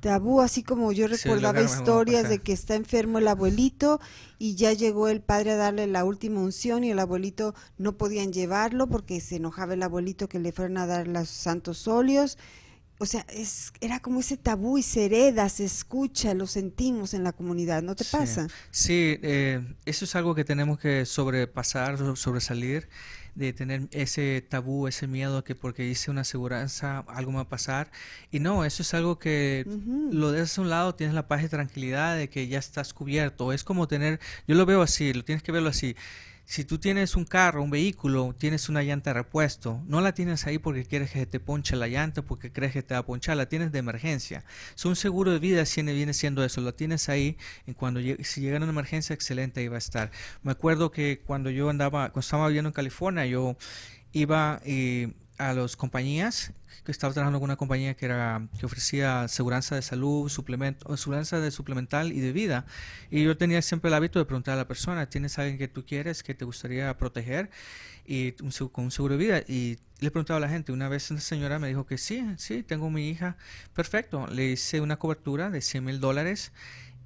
[0.00, 4.00] tabú, así como yo recordaba historias de que está enfermo el abuelito
[4.38, 8.32] y ya llegó el padre a darle la última unción y el abuelito no podían
[8.32, 12.38] llevarlo porque se enojaba el abuelito que le fueran a dar los santos óleos.
[13.00, 17.22] O sea, es, era como ese tabú y se hereda, se escucha, lo sentimos en
[17.22, 18.48] la comunidad, ¿no te pasa?
[18.72, 22.88] Sí, eh, eso es algo que tenemos que sobrepasar, sobresalir
[23.38, 27.48] de tener ese tabú, ese miedo que porque hice una aseguranza algo me va a
[27.48, 27.90] pasar.
[28.32, 29.64] Y no, eso es algo que
[30.10, 33.52] lo dejas a un lado, tienes la paz y tranquilidad de que ya estás cubierto.
[33.52, 34.18] Es como tener,
[34.48, 35.94] yo lo veo así, lo tienes que verlo así
[36.48, 40.46] si tú tienes un carro, un vehículo, tienes una llanta de repuesto, no la tienes
[40.46, 43.36] ahí porque quieres que te ponche la llanta, porque crees que te va a ponchar,
[43.36, 44.46] la tienes de emergencia.
[44.74, 47.36] Es un seguro de vida viene siendo eso, lo tienes ahí
[47.66, 50.10] en cuando si llega una emergencia, excelente, ahí va a estar.
[50.42, 53.58] Me acuerdo que cuando yo andaba, cuando estaba viviendo en California, yo
[54.12, 55.08] iba y
[55.38, 56.52] a las compañías,
[56.84, 61.50] que estaba trabajando con una compañía que era que ofrecía aseguranza de salud, suplemento, de
[61.50, 62.66] suplemental y de vida.
[63.10, 65.84] Y yo tenía siempre el hábito de preguntar a la persona, ¿tienes alguien que tú
[65.84, 67.50] quieres, que te gustaría proteger?
[68.06, 69.42] Y un, con un seguro de vida.
[69.46, 72.62] Y le preguntaba a la gente, una vez una señora me dijo que sí, sí,
[72.62, 73.36] tengo mi hija.
[73.74, 76.52] Perfecto, le hice una cobertura de 100 mil dólares.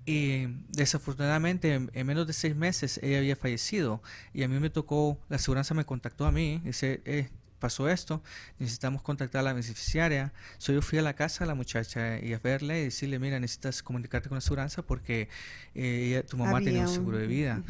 [0.04, 4.02] Y desafortunadamente en, menos de seis meses ella había fallecido
[4.34, 7.30] y a mí me tocó, la aseguranza me contactó a mí, dice, eh,
[7.62, 8.22] pasó esto,
[8.58, 10.32] necesitamos contactar a la beneficiaria.
[10.58, 13.38] So, yo fui a la casa a la muchacha y a verle y decirle, mira,
[13.38, 15.28] necesitas comunicarte con la aseguranza porque
[15.76, 17.62] eh, tu mamá tiene un seguro de vida.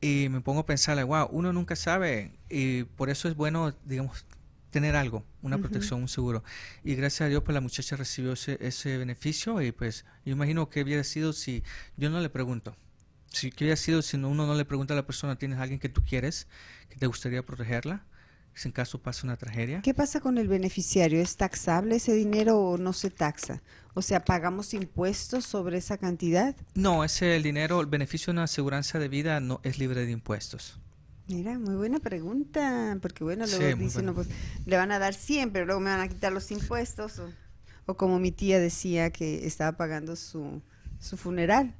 [0.00, 4.24] Y me pongo a pensarle, wow, uno nunca sabe y por eso es bueno, digamos,
[4.70, 6.42] tener algo, una protección, un seguro.
[6.82, 10.70] Y gracias a Dios, pues la muchacha recibió ese, ese beneficio y pues yo imagino
[10.70, 11.62] que hubiera sido si
[11.96, 12.74] yo no le pregunto.
[13.28, 15.88] Si que hubiera sido si uno no le pregunta a la persona, ¿tienes alguien que
[15.88, 16.46] tú quieres,
[16.88, 18.04] que te gustaría protegerla?
[18.64, 19.82] En caso pasa una tragedia.
[19.82, 21.20] ¿Qué pasa con el beneficiario?
[21.20, 23.62] ¿Es taxable ese dinero o no se taxa?
[23.94, 26.56] O sea, ¿pagamos impuestos sobre esa cantidad?
[26.74, 30.12] No, ese el dinero, el beneficio de una aseguranza de vida no es libre de
[30.12, 30.78] impuestos.
[31.26, 34.28] Mira, muy buena pregunta, porque bueno, luego dicen, no, pues
[34.66, 37.18] le van a dar 100, pero luego me van a quitar los impuestos.
[37.18, 37.30] O,
[37.86, 40.62] o como mi tía decía que estaba pagando su,
[41.00, 41.74] su funeral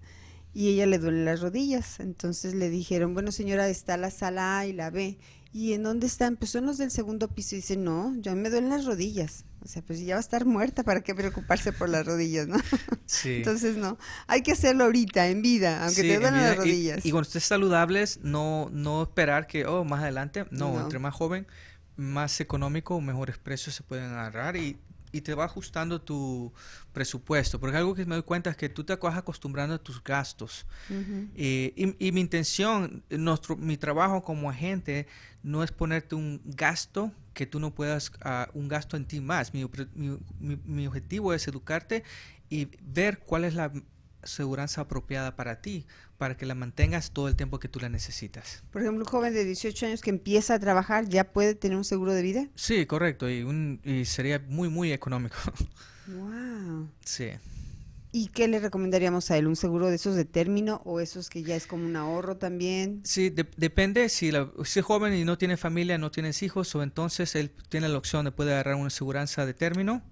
[0.55, 2.01] y ella le duele las rodillas.
[2.01, 5.19] Entonces le dijeron, bueno señora, está la sala A y la B
[5.57, 6.37] ¿Y en dónde están?
[6.37, 7.55] Pues son los del segundo piso.
[7.55, 9.45] Y dice, no, yo me duelen las rodillas.
[9.63, 12.57] O sea, pues ya va a estar muerta, ¿para qué preocuparse por las rodillas, no?
[13.07, 13.37] Sí.
[13.37, 13.97] Entonces, no.
[14.27, 17.07] Hay que hacerlo ahorita, en vida, aunque Sí, te en duelen las y- rodillas.
[17.07, 20.45] Y, cuando estés saludables, no, no esperar que, oh, más adelante.
[20.51, 20.81] No, No.
[20.83, 21.47] entre más joven,
[21.97, 24.77] más económico, mejores precios se pueden agarrar y,
[25.15, 26.53] y te va ajustando tu
[26.93, 27.59] presupuesto.
[27.61, 30.67] Porque algo que me doy cuenta es que tú te vas acostumbrando a tus gastos.
[31.37, 35.07] Eh, y, y mi intención, nuestro, mi trabajo como agente
[35.43, 39.55] no es ponerte un gasto que tú no puedas, ah, un gasto en ti más.
[39.55, 42.03] Mi, opre- mi- mi- mi objetivo es educarte
[42.51, 43.73] y ver cuál es la
[44.25, 45.87] aseguranza apropiada para ti,
[46.19, 48.63] para que la mantengas todo el tiempo que tú la necesitas.
[48.73, 51.85] Por ejemplo, un joven de 18 años que empieza a trabajar, ¿ya puede tener un
[51.85, 52.49] seguro de vida?
[52.55, 55.37] Sí, correcto, y, un, y sería muy, muy económico.
[56.07, 56.91] Wow.
[57.05, 57.31] sí.
[58.13, 59.47] ¿Y qué le recomendaríamos a él?
[59.49, 63.01] ¿Un seguro de esos de término o esos que ya es como un ahorro también?
[63.05, 66.73] Sí, de- depende si, la, si es joven y no tiene familia, no tienes hijos,
[66.77, 70.03] o entonces él tiene la opción de puede agarrar una aseguranza de término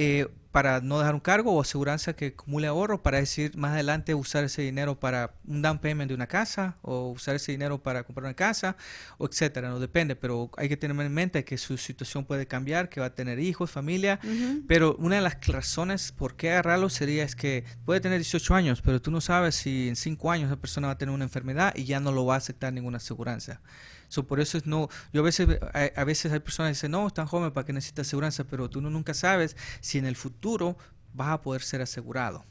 [0.00, 4.14] eh, para no dejar un cargo o aseguranza que acumule ahorro para decir más adelante
[4.14, 8.04] usar ese dinero para un down payment de una casa o usar ese dinero para
[8.04, 8.76] comprar una casa
[9.18, 12.88] o etcétera, no depende, pero hay que tener en mente que su situación puede cambiar,
[12.88, 14.20] que va a tener hijos, familia,
[14.68, 18.80] pero una de las razones por qué agarrarlo sería es que puede tener 18 años,
[18.80, 21.74] pero tú no sabes si en 5 años esa persona va a tener una enfermedad
[21.74, 23.60] y ya no lo va a aceptar ninguna aseguranza.
[24.08, 26.74] So, por eso es no, yo a veces, ve- a, a veces hay personas que
[26.76, 29.98] dicen, no, es tan joven para que necesita aseguranza, pero tú no, nunca sabes si
[29.98, 30.76] en el futuro
[31.14, 32.44] vas a poder ser asegurado.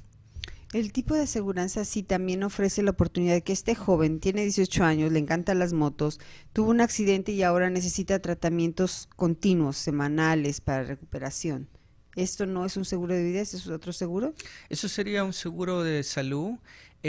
[0.74, 4.84] El tipo de aseguranza sí también ofrece la oportunidad de que este joven tiene 18
[4.84, 6.20] años, le encantan las motos,
[6.52, 11.70] tuvo un accidente y ahora necesita tratamientos continuos, semanales para recuperación.
[12.18, 13.40] ¿Esto no es un seguro de vida?
[13.42, 14.34] ¿Este es otro seguro?
[14.70, 16.56] Eso sería un seguro de salud,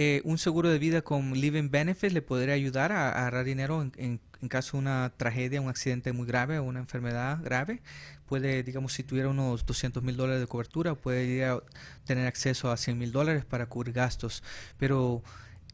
[0.01, 3.83] eh, un seguro de vida con living benefits le podría ayudar a, a agarrar dinero
[3.83, 7.83] en, en- en caso de una tragedia, un accidente muy grave o una enfermedad grave.
[8.27, 11.61] Puede, digamos, si tuviera unos 200 mil dólares de cobertura, puede ir a
[12.05, 14.45] tener acceso a 100 mil dólares para cubrir gastos.
[14.79, 15.25] Pero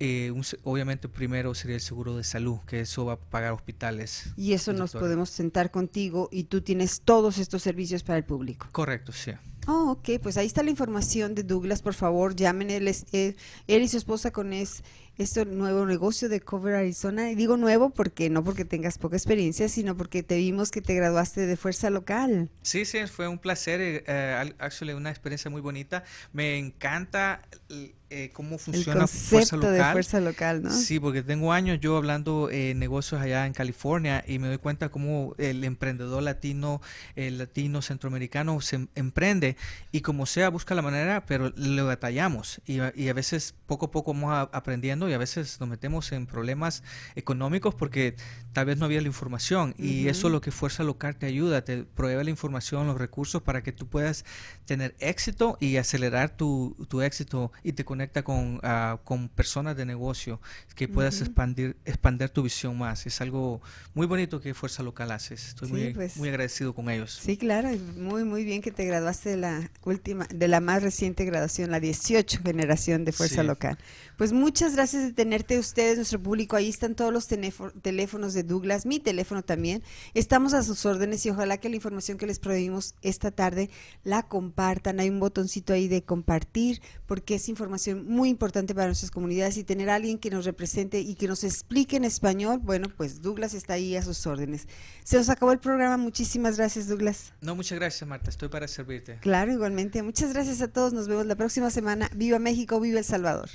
[0.01, 4.33] eh, un obviamente primero sería el seguro de salud, que eso va a pagar hospitales.
[4.37, 8.67] Y eso nos podemos sentar contigo y tú tienes todos estos servicios para el público.
[8.73, 9.33] Correcto, sí.
[9.67, 13.37] Oh, ok, pues ahí está la información de Douglas, por favor, llamen él, él,
[13.67, 14.83] él y su esposa con es,
[15.19, 17.31] este nuevo negocio de Cover Arizona.
[17.31, 20.95] Y digo nuevo porque no porque tengas poca experiencia, sino porque te vimos que te
[20.95, 22.51] graduaste de fuerza local.
[22.63, 26.05] Sí, sí, fue un placer, eh, eh, al- actually una experiencia muy bonita.
[26.33, 29.93] Me encanta eh, eh, cómo El funciona Fuerza concepto de Local.
[29.93, 30.71] fuerza local, ¿no?
[30.71, 34.89] Sí, porque tengo años yo hablando eh, negocios allá en California y me doy cuenta
[34.91, 36.81] cómo el emprendedor latino,
[37.17, 39.57] el latino centroamericano se em- emprende
[39.91, 43.87] y como sea busca la manera, pero le batallamos y, a- y a veces poco
[43.87, 46.83] a poco vamos a- aprendiendo y a veces nos metemos en problemas
[47.15, 48.17] económicos porque
[48.53, 51.65] tal vez no había la información y eso es lo que Fuerza Local te ayuda,
[51.65, 54.25] te provee la información, los recursos para que tú puedas
[54.65, 59.85] tener éxito y acelerar tu, tu éxito y te conecta con, ah, con personas de
[59.87, 60.41] negocio
[60.75, 63.07] que puedas expandir, expandir tu visión más.
[63.07, 63.61] Es algo
[63.95, 65.35] muy bonito que Fuerza Local hace.
[65.35, 66.17] Estoy Sí, muy, pues.
[66.17, 67.19] muy agradecido con ellos.
[67.23, 71.25] Sí, claro, muy muy bien que te graduaste de la última, de la más reciente
[71.25, 73.47] graduación, la 18 generación de Fuerza Sí.
[73.47, 73.79] Local.
[74.17, 76.55] Pues muchas gracias de tenerte ustedes, nuestro público.
[76.57, 79.83] Ahí están todos los teléfo- teléfonos de Douglas, mi teléfono también.
[80.15, 83.71] Estamos a sus órdenes y ojalá que la información que les proveímos esta tarde
[84.05, 85.01] la compartan.
[85.01, 89.65] Hay un botoncito ahí de compartir porque es información muy importante para nuestras comunidades y
[89.65, 92.61] tener a alguien que nos represente y que nos explique en español.
[92.63, 94.69] Bueno, pues Douglas está ahí a sus órdenes.
[95.03, 95.97] Se nos acabó el programa.
[95.97, 97.33] Muchísimas gracias, Douglas.
[97.41, 98.31] No, muchas gracias, Marta.
[98.31, 99.19] Estoy para servirte.
[99.21, 100.03] Claro, igualmente.
[100.03, 100.93] Muchas gracias a todos.
[100.93, 102.09] Nos vemos la próxima semana.
[102.15, 103.51] Viva México, viva El Salvador.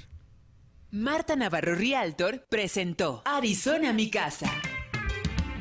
[0.92, 4.52] Marta Navarro Realtor presentó Arizona mi casa.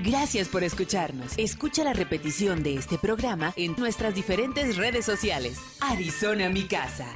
[0.02, 1.34] Gracias por escucharnos.
[1.36, 5.58] Escucha la repetición de este programa en nuestras diferentes redes sociales.
[5.82, 7.12] Arizona mi casa.